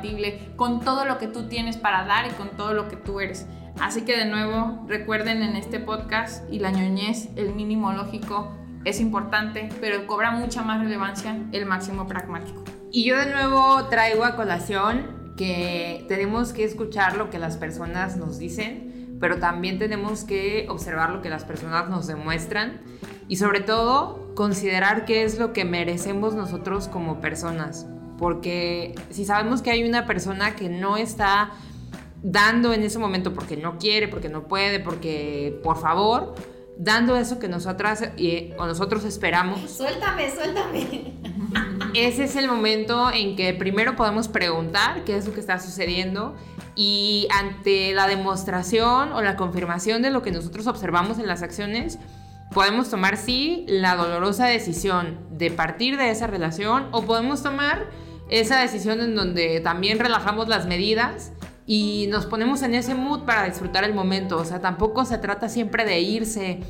con 0.57 0.81
todo 0.81 1.05
lo 1.05 1.19
que 1.19 1.27
tú 1.27 1.49
tienes 1.49 1.77
para 1.77 2.05
dar 2.05 2.27
y 2.27 2.31
con 2.31 2.51
todo 2.51 2.75
lo 2.75 2.89
que 2.89 2.97
tú 2.97 3.21
eres. 3.21 3.47
Así 3.81 4.03
que 4.03 4.17
de 4.17 4.27
nuevo, 4.27 4.85
recuerden 4.87 5.43
en 5.43 5.57
este 5.57 5.81
podcast 5.81 6.45
y 6.53 6.61
la 6.61 6.71
ñoñez, 6.71 7.29
el 7.37 7.55
mínimo 7.55 7.93
lógico 7.93 8.53
es 8.85 9.01
importante, 9.01 9.69
pero 9.81 10.07
cobra 10.07 10.31
mucha 10.31 10.63
más 10.63 10.81
relevancia 10.81 11.37
el 11.53 11.67
máximo 11.67 12.07
pragmático. 12.07 12.63
Y 12.93 13.05
yo 13.05 13.17
de 13.17 13.27
nuevo 13.27 13.85
traigo 13.87 14.25
a 14.25 14.37
colación 14.37 15.35
que 15.37 16.05
tenemos 16.09 16.53
que 16.53 16.65
escuchar 16.65 17.17
lo 17.17 17.31
que 17.31 17.39
las 17.39 17.57
personas 17.57 18.17
nos 18.17 18.39
dicen, 18.39 19.17
pero 19.21 19.39
también 19.39 19.79
tenemos 19.79 20.25
que 20.25 20.67
observar 20.69 21.11
lo 21.11 21.23
que 21.23 21.31
las 21.31 21.45
personas 21.45 21.89
nos 21.89 22.07
demuestran 22.07 22.81
y 23.27 23.37
sobre 23.37 23.61
todo 23.61 24.35
considerar 24.35 25.05
qué 25.05 25.25
es 25.25 25.39
lo 25.39 25.53
que 25.53 25.65
merecemos 25.65 26.35
nosotros 26.35 26.89
como 26.89 27.21
personas 27.21 27.87
porque 28.25 28.95
si 29.11 29.27
sabemos 29.27 29.61
que 29.61 29.71
hay 29.71 29.87
una 29.87 30.07
persona 30.07 30.57
que 30.57 30.71
no 30.71 30.97
está 30.97 31.51
dando 32.23 32.73
en 32.73 32.83
ese 32.83 32.99
momento 32.99 33.35
porque 33.35 33.55
no 33.55 33.77
quiere, 33.77 34.09
porque 34.09 34.31
no 34.31 34.45
puede, 34.49 34.81
porque 34.81 35.61
por 35.63 35.79
favor, 35.79 36.35
dando 36.79 37.19
eso 37.19 37.39
que 37.39 37.49
nosotras 37.49 38.03
o 38.57 38.67
nosotros 38.67 39.05
esperamos. 39.05 39.71
Suéltame, 39.71 40.31
suéltame. 40.31 41.13
Ese 41.93 42.25
es 42.25 42.35
el 42.37 42.49
momento 42.49 43.13
en 43.13 43.37
que 43.37 43.53
primero 43.53 43.95
podemos 43.95 44.29
preguntar 44.29 45.05
qué 45.05 45.19
es 45.19 45.27
lo 45.27 45.35
que 45.35 45.41
está 45.41 45.59
sucediendo 45.59 46.35
y 46.75 47.29
ante 47.31 47.93
la 47.93 48.07
demostración 48.07 49.13
o 49.13 49.21
la 49.21 49.37
confirmación 49.37 50.01
de 50.01 50.09
lo 50.09 50.23
que 50.23 50.33
nosotros 50.33 50.67
observamos 50.67 51.19
en 51.19 51.27
las 51.27 51.43
acciones, 51.43 51.99
podemos 52.55 52.89
tomar 52.89 53.19
sí 53.19 53.67
la 53.69 53.97
dolorosa 53.97 54.47
decisión 54.47 55.19
de 55.31 55.51
partir 55.51 55.99
de 55.99 56.09
esa 56.09 56.27
relación 56.27 56.89
o 56.93 57.03
podemos 57.03 57.43
tomar 57.43 58.03
esa 58.29 58.61
decisión 58.61 59.01
en 59.01 59.15
donde 59.15 59.61
también 59.61 59.99
relajamos 59.99 60.49
las 60.49 60.67
medidas 60.67 61.33
y 61.67 62.07
nos 62.11 62.27
ponemos 62.27 62.63
en 62.63 62.75
ese 62.75 62.95
mood 62.95 63.25
para 63.25 63.45
disfrutar 63.45 63.85
el 63.85 63.95
momento. 63.95 64.39
O 64.39 64.45
sea, 64.45 64.61
tampoco 64.61 65.05
se 65.05 65.19
trata 65.19 65.49
siempre 65.49 65.85
de 65.85 66.01
irse 66.01 66.61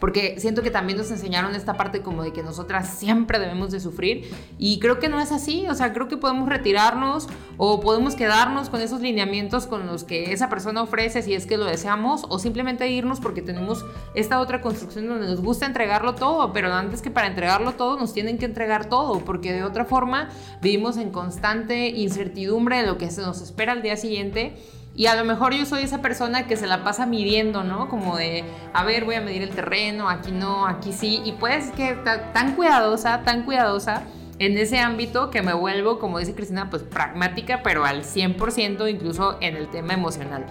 porque 0.00 0.36
siento 0.38 0.62
que 0.62 0.70
también 0.70 0.98
nos 0.98 1.10
enseñaron 1.10 1.54
esta 1.54 1.74
parte 1.74 2.02
como 2.02 2.22
de 2.22 2.32
que 2.32 2.42
nosotras 2.42 2.88
siempre 2.98 3.38
debemos 3.38 3.70
de 3.70 3.80
sufrir 3.80 4.30
y 4.58 4.78
creo 4.78 4.98
que 4.98 5.08
no 5.08 5.20
es 5.20 5.32
así, 5.32 5.66
o 5.68 5.74
sea, 5.74 5.92
creo 5.92 6.08
que 6.08 6.16
podemos 6.16 6.48
retirarnos 6.48 7.28
o 7.56 7.80
podemos 7.80 8.14
quedarnos 8.14 8.68
con 8.68 8.80
esos 8.80 9.00
lineamientos 9.00 9.66
con 9.66 9.86
los 9.86 10.04
que 10.04 10.32
esa 10.32 10.48
persona 10.48 10.82
ofrece 10.82 11.22
si 11.22 11.34
es 11.34 11.46
que 11.46 11.56
lo 11.56 11.64
deseamos 11.64 12.26
o 12.28 12.38
simplemente 12.38 12.88
irnos 12.90 13.20
porque 13.20 13.42
tenemos 13.42 13.84
esta 14.14 14.40
otra 14.40 14.60
construcción 14.60 15.08
donde 15.08 15.26
nos 15.26 15.40
gusta 15.40 15.66
entregarlo 15.66 16.14
todo, 16.14 16.52
pero 16.52 16.72
antes 16.72 17.02
que 17.02 17.10
para 17.10 17.26
entregarlo 17.26 17.72
todo 17.72 17.98
nos 17.98 18.12
tienen 18.12 18.38
que 18.38 18.44
entregar 18.44 18.88
todo 18.88 19.20
porque 19.24 19.52
de 19.52 19.64
otra 19.64 19.84
forma 19.84 20.28
vivimos 20.60 20.96
en 20.96 21.10
constante 21.10 21.88
incertidumbre 21.88 22.78
de 22.78 22.86
lo 22.86 22.98
que 22.98 23.10
se 23.10 23.22
nos 23.22 23.40
espera 23.40 23.72
al 23.72 23.82
día 23.82 23.96
siguiente 23.96 24.56
y 24.98 25.06
a 25.06 25.14
lo 25.14 25.24
mejor 25.24 25.54
yo 25.54 25.64
soy 25.64 25.84
esa 25.84 26.02
persona 26.02 26.48
que 26.48 26.56
se 26.56 26.66
la 26.66 26.82
pasa 26.82 27.06
midiendo, 27.06 27.62
¿no? 27.62 27.88
Como 27.88 28.16
de, 28.16 28.42
a 28.74 28.82
ver, 28.82 29.04
voy 29.04 29.14
a 29.14 29.20
medir 29.20 29.42
el 29.42 29.50
terreno, 29.50 30.08
aquí 30.08 30.32
no, 30.32 30.66
aquí 30.66 30.92
sí. 30.92 31.22
Y 31.24 31.32
pues 31.32 31.70
que 31.70 31.96
tan 32.34 32.56
cuidadosa, 32.56 33.22
tan 33.22 33.44
cuidadosa 33.44 34.02
en 34.40 34.58
ese 34.58 34.80
ámbito 34.80 35.30
que 35.30 35.40
me 35.40 35.52
vuelvo, 35.52 36.00
como 36.00 36.18
dice 36.18 36.34
Cristina, 36.34 36.68
pues 36.68 36.82
pragmática, 36.82 37.60
pero 37.62 37.84
al 37.84 38.02
100%, 38.02 38.90
incluso 38.90 39.38
en 39.40 39.56
el 39.56 39.70
tema 39.70 39.94
emocional. 39.94 40.46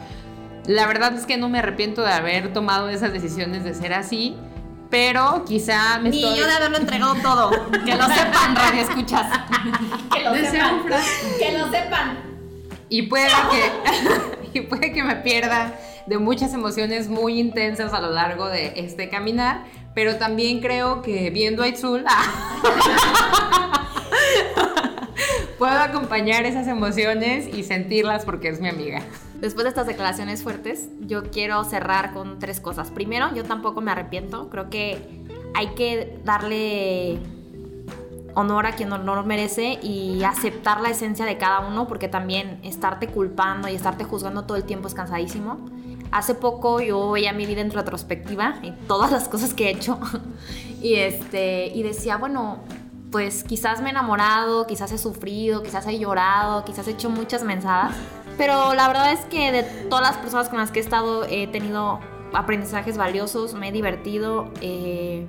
La 0.65 0.87
verdad 0.87 1.13
es 1.13 1.25
que 1.25 1.35
no 1.35 1.49
me 1.49 1.59
arrepiento 1.59 2.01
de 2.01 2.13
haber 2.13 2.53
tomado 2.53 2.87
esas 2.87 3.11
decisiones 3.11 3.65
de 3.65 3.73
ser 3.73 3.93
así, 3.93 4.37
pero 4.89 5.43
quizá 5.45 5.99
me 5.99 6.09
Ni 6.09 6.21
yo 6.21 6.47
de 6.47 6.53
haberlo 6.53 6.77
entregado 6.77 7.15
todo. 7.15 7.51
que 7.85 7.95
lo 7.95 8.05
sepan, 8.05 8.55
radio 8.55 8.81
escuchas. 8.81 9.25
que 10.13 10.23
lo 10.23 10.33
sepan. 10.35 10.83
Que 11.37 11.57
lo 11.57 11.69
sepan. 11.69 12.17
Y 12.89 13.01
puede 13.01 13.27
que 13.27 14.36
puede 14.61 14.91
que 14.93 15.03
me 15.03 15.15
pierda 15.17 15.73
de 16.05 16.17
muchas 16.17 16.53
emociones 16.53 17.09
muy 17.09 17.39
intensas 17.39 17.93
a 17.93 18.01
lo 18.01 18.11
largo 18.11 18.47
de 18.47 18.73
este 18.75 19.09
caminar, 19.09 19.65
pero 19.93 20.17
también 20.17 20.61
creo 20.61 21.01
que 21.01 21.29
viendo 21.29 21.63
a 21.63 21.67
Itzul 21.67 22.05
puedo 25.57 25.79
acompañar 25.79 26.45
esas 26.45 26.67
emociones 26.67 27.47
y 27.53 27.63
sentirlas 27.63 28.23
porque 28.25 28.49
es 28.49 28.61
mi 28.61 28.69
amiga. 28.69 29.01
Después 29.39 29.63
de 29.65 29.69
estas 29.69 29.87
declaraciones 29.87 30.43
fuertes, 30.43 30.89
yo 31.01 31.29
quiero 31.29 31.63
cerrar 31.63 32.13
con 32.13 32.39
tres 32.39 32.59
cosas. 32.59 32.89
Primero, 32.91 33.33
yo 33.35 33.43
tampoco 33.43 33.81
me 33.81 33.91
arrepiento, 33.91 34.49
creo 34.49 34.69
que 34.69 34.97
hay 35.53 35.67
que 35.75 36.19
darle 36.23 37.19
honor 38.37 38.67
a 38.67 38.73
quien 38.73 38.89
no 38.89 38.97
lo 38.99 39.23
merece 39.23 39.79
y 39.81 40.23
aceptar 40.23 40.79
la 40.79 40.91
esencia 40.91 41.25
de 41.25 41.37
cada 41.37 41.61
uno, 41.61 41.87
porque 41.87 42.07
también 42.07 42.59
estarte 42.63 43.07
culpando 43.07 43.67
y 43.67 43.73
estarte 43.73 44.03
juzgando 44.03 44.43
todo 44.43 44.57
el 44.57 44.63
tiempo 44.63 44.87
es 44.87 44.93
cansadísimo. 44.93 45.57
Hace 46.11 46.35
poco 46.35 46.79
yo 46.79 47.11
veía 47.11 47.33
mi 47.33 47.47
vida 47.47 47.61
en 47.61 47.71
retrospectiva 47.71 48.59
y 48.61 48.71
todas 48.87 49.11
las 49.11 49.27
cosas 49.27 49.55
que 49.55 49.65
he 49.65 49.71
hecho 49.71 49.99
y, 50.81 50.95
este, 50.95 51.71
y 51.73 51.81
decía, 51.81 52.17
bueno, 52.17 52.59
pues 53.11 53.43
quizás 53.43 53.81
me 53.81 53.87
he 53.87 53.89
enamorado, 53.89 54.67
quizás 54.67 54.91
he 54.91 54.99
sufrido, 54.99 55.63
quizás 55.63 55.87
he 55.87 55.97
llorado, 55.97 56.63
quizás 56.63 56.87
he 56.87 56.91
hecho 56.91 57.09
muchas 57.09 57.43
mensadas, 57.43 57.95
pero 58.37 58.75
la 58.75 58.87
verdad 58.87 59.13
es 59.13 59.21
que 59.25 59.51
de 59.51 59.63
todas 59.63 60.07
las 60.07 60.17
personas 60.17 60.47
con 60.47 60.59
las 60.59 60.69
que 60.69 60.79
he 60.79 60.83
estado 60.83 61.25
he 61.25 61.47
tenido 61.47 61.99
aprendizajes 62.33 62.97
valiosos, 62.97 63.55
me 63.55 63.69
he 63.69 63.71
divertido. 63.71 64.51
Eh, 64.61 65.25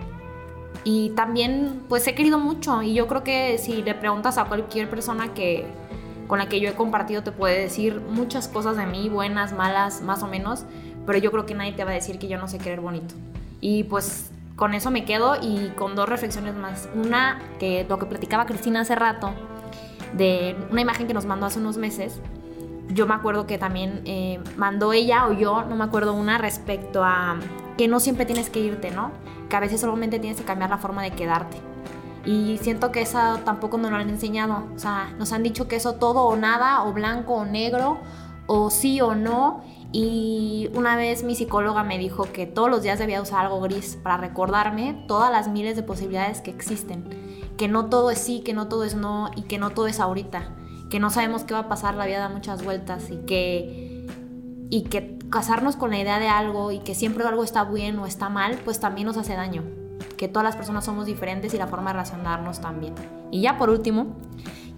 y 0.84 1.10
también 1.10 1.82
pues 1.88 2.06
he 2.06 2.14
querido 2.14 2.38
mucho 2.38 2.82
y 2.82 2.94
yo 2.94 3.06
creo 3.06 3.24
que 3.24 3.58
si 3.58 3.82
le 3.82 3.94
preguntas 3.94 4.38
a 4.38 4.44
cualquier 4.44 4.88
persona 4.88 5.34
que 5.34 5.66
con 6.26 6.38
la 6.38 6.48
que 6.48 6.60
yo 6.60 6.68
he 6.68 6.74
compartido 6.74 7.22
te 7.22 7.32
puede 7.32 7.60
decir 7.60 8.00
muchas 8.00 8.48
cosas 8.48 8.76
de 8.76 8.86
mí, 8.86 9.08
buenas, 9.08 9.52
malas, 9.52 10.02
más 10.02 10.22
o 10.22 10.28
menos, 10.28 10.64
pero 11.06 11.18
yo 11.18 11.30
creo 11.30 11.46
que 11.46 11.54
nadie 11.54 11.72
te 11.72 11.84
va 11.84 11.90
a 11.90 11.94
decir 11.94 12.18
que 12.18 12.28
yo 12.28 12.38
no 12.38 12.48
sé 12.48 12.58
querer 12.58 12.80
bonito. 12.80 13.14
Y 13.60 13.84
pues 13.84 14.30
con 14.54 14.74
eso 14.74 14.90
me 14.90 15.04
quedo 15.04 15.36
y 15.40 15.70
con 15.76 15.94
dos 15.94 16.08
reflexiones 16.08 16.54
más. 16.54 16.88
Una, 16.94 17.40
que 17.58 17.86
lo 17.88 17.98
que 17.98 18.06
platicaba 18.06 18.44
Cristina 18.44 18.80
hace 18.80 18.94
rato, 18.94 19.32
de 20.12 20.54
una 20.70 20.82
imagen 20.82 21.06
que 21.06 21.14
nos 21.14 21.24
mandó 21.24 21.46
hace 21.46 21.58
unos 21.58 21.78
meses, 21.78 22.20
yo 22.90 23.06
me 23.06 23.14
acuerdo 23.14 23.46
que 23.46 23.56
también 23.58 24.02
eh, 24.04 24.40
mandó 24.56 24.92
ella 24.92 25.28
o 25.28 25.32
yo, 25.32 25.64
no 25.64 25.76
me 25.76 25.84
acuerdo 25.84 26.12
una, 26.12 26.38
respecto 26.38 27.04
a 27.04 27.36
que 27.76 27.88
no 27.88 28.00
siempre 28.00 28.26
tienes 28.26 28.50
que 28.50 28.60
irte, 28.60 28.90
¿no? 28.90 29.12
Que 29.48 29.56
a 29.56 29.60
veces 29.60 29.80
solamente 29.80 30.18
tienes 30.18 30.38
que 30.38 30.44
cambiar 30.44 30.70
la 30.70 30.78
forma 30.78 31.02
de 31.02 31.12
quedarte. 31.12 31.58
Y 32.24 32.58
siento 32.58 32.92
que 32.92 33.00
eso 33.00 33.18
tampoco 33.44 33.78
nos 33.78 33.90
lo 33.90 33.96
han 33.96 34.08
enseñado. 34.10 34.64
O 34.74 34.78
sea, 34.78 35.14
nos 35.18 35.32
han 35.32 35.42
dicho 35.42 35.68
que 35.68 35.76
eso 35.76 35.94
todo 35.94 36.24
o 36.24 36.36
nada, 36.36 36.84
o 36.84 36.92
blanco 36.92 37.34
o 37.34 37.44
negro, 37.44 37.98
o 38.46 38.70
sí 38.70 39.00
o 39.00 39.14
no. 39.14 39.62
Y 39.92 40.68
una 40.74 40.96
vez 40.96 41.22
mi 41.22 41.34
psicóloga 41.34 41.84
me 41.84 41.96
dijo 41.96 42.24
que 42.30 42.46
todos 42.46 42.68
los 42.68 42.82
días 42.82 42.98
debía 42.98 43.22
usar 43.22 43.46
algo 43.46 43.60
gris 43.60 43.98
para 44.02 44.18
recordarme 44.18 45.04
todas 45.08 45.32
las 45.32 45.48
miles 45.48 45.76
de 45.76 45.82
posibilidades 45.82 46.42
que 46.42 46.50
existen. 46.50 47.08
Que 47.56 47.68
no 47.68 47.86
todo 47.86 48.10
es 48.10 48.18
sí, 48.18 48.40
que 48.40 48.52
no 48.52 48.68
todo 48.68 48.84
es 48.84 48.94
no 48.94 49.30
y 49.34 49.42
que 49.42 49.58
no 49.58 49.70
todo 49.70 49.86
es 49.86 49.98
ahorita. 49.98 50.54
Que 50.90 51.00
no 51.00 51.08
sabemos 51.10 51.44
qué 51.44 51.54
va 51.54 51.60
a 51.60 51.68
pasar, 51.68 51.94
la 51.94 52.06
vida 52.06 52.18
da 52.18 52.28
muchas 52.28 52.62
vueltas 52.62 53.10
y 53.10 53.16
que, 53.24 54.06
y 54.68 54.82
que 54.82 55.17
casarnos 55.30 55.76
con 55.76 55.90
la 55.90 55.98
idea 55.98 56.18
de 56.18 56.28
algo 56.28 56.72
y 56.72 56.80
que 56.80 56.94
siempre 56.94 57.24
algo 57.24 57.44
está 57.44 57.64
bien 57.64 57.98
o 57.98 58.06
está 58.06 58.28
mal, 58.28 58.58
pues 58.64 58.80
también 58.80 59.06
nos 59.06 59.16
hace 59.16 59.34
daño. 59.34 59.64
Que 60.16 60.28
todas 60.28 60.44
las 60.44 60.56
personas 60.56 60.84
somos 60.84 61.06
diferentes 61.06 61.54
y 61.54 61.58
la 61.58 61.66
forma 61.66 61.90
de 61.90 61.94
relacionarnos 61.94 62.60
también. 62.60 62.94
Y 63.30 63.42
ya 63.42 63.56
por 63.56 63.70
último, 63.70 64.16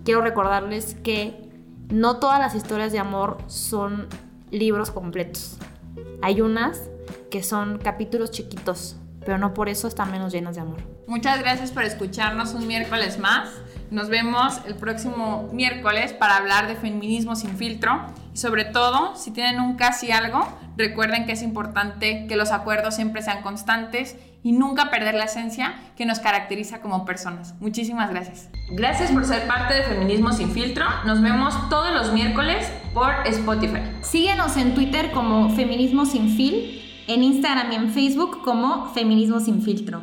quiero 0.04 0.20
recordarles 0.20 0.96
que 1.02 1.50
no 1.88 2.16
todas 2.18 2.38
las 2.38 2.54
historias 2.54 2.92
de 2.92 2.98
amor 2.98 3.38
son 3.46 4.06
libros 4.50 4.90
completos. 4.90 5.58
Hay 6.22 6.40
unas 6.40 6.90
que 7.30 7.42
son 7.42 7.78
capítulos 7.78 8.30
chiquitos, 8.30 8.96
pero 9.24 9.38
no 9.38 9.54
por 9.54 9.68
eso 9.68 9.88
están 9.88 10.10
menos 10.10 10.32
llenas 10.32 10.56
de 10.56 10.62
amor. 10.62 10.78
Muchas 11.06 11.40
gracias 11.40 11.70
por 11.70 11.84
escucharnos 11.84 12.54
un 12.54 12.66
miércoles 12.66 13.18
más. 13.18 13.50
Nos 13.90 14.08
vemos 14.08 14.60
el 14.66 14.76
próximo 14.76 15.48
miércoles 15.52 16.12
para 16.12 16.36
hablar 16.36 16.68
de 16.68 16.76
feminismo 16.76 17.34
sin 17.34 17.56
filtro. 17.56 18.00
Y 18.32 18.36
sobre 18.38 18.64
todo, 18.64 19.16
si 19.16 19.32
tienen 19.32 19.60
un 19.60 19.74
casi 19.74 20.12
algo, 20.12 20.46
recuerden 20.76 21.26
que 21.26 21.32
es 21.32 21.42
importante 21.42 22.26
que 22.28 22.36
los 22.36 22.52
acuerdos 22.52 22.94
siempre 22.94 23.20
sean 23.22 23.42
constantes 23.42 24.16
y 24.42 24.52
nunca 24.52 24.90
perder 24.90 25.14
la 25.14 25.24
esencia 25.24 25.74
que 25.96 26.06
nos 26.06 26.20
caracteriza 26.20 26.80
como 26.80 27.04
personas. 27.04 27.54
Muchísimas 27.60 28.10
gracias. 28.10 28.48
Gracias 28.70 29.10
por 29.10 29.24
ser 29.24 29.46
parte 29.46 29.74
de 29.74 29.82
Feminismo 29.82 30.32
sin 30.32 30.52
filtro. 30.52 30.86
Nos 31.04 31.20
vemos 31.20 31.54
todos 31.68 31.92
los 31.92 32.12
miércoles 32.12 32.70
por 32.94 33.12
Spotify. 33.26 33.82
Síguenos 34.02 34.56
en 34.56 34.74
Twitter 34.74 35.10
como 35.10 35.50
Feminismo 35.50 36.06
sin 36.06 36.36
Fil, 36.36 36.80
en 37.08 37.24
Instagram 37.24 37.72
y 37.72 37.74
en 37.74 37.90
Facebook 37.90 38.42
como 38.42 38.86
Feminismo 38.94 39.40
sin 39.40 39.62
filtro. 39.62 40.00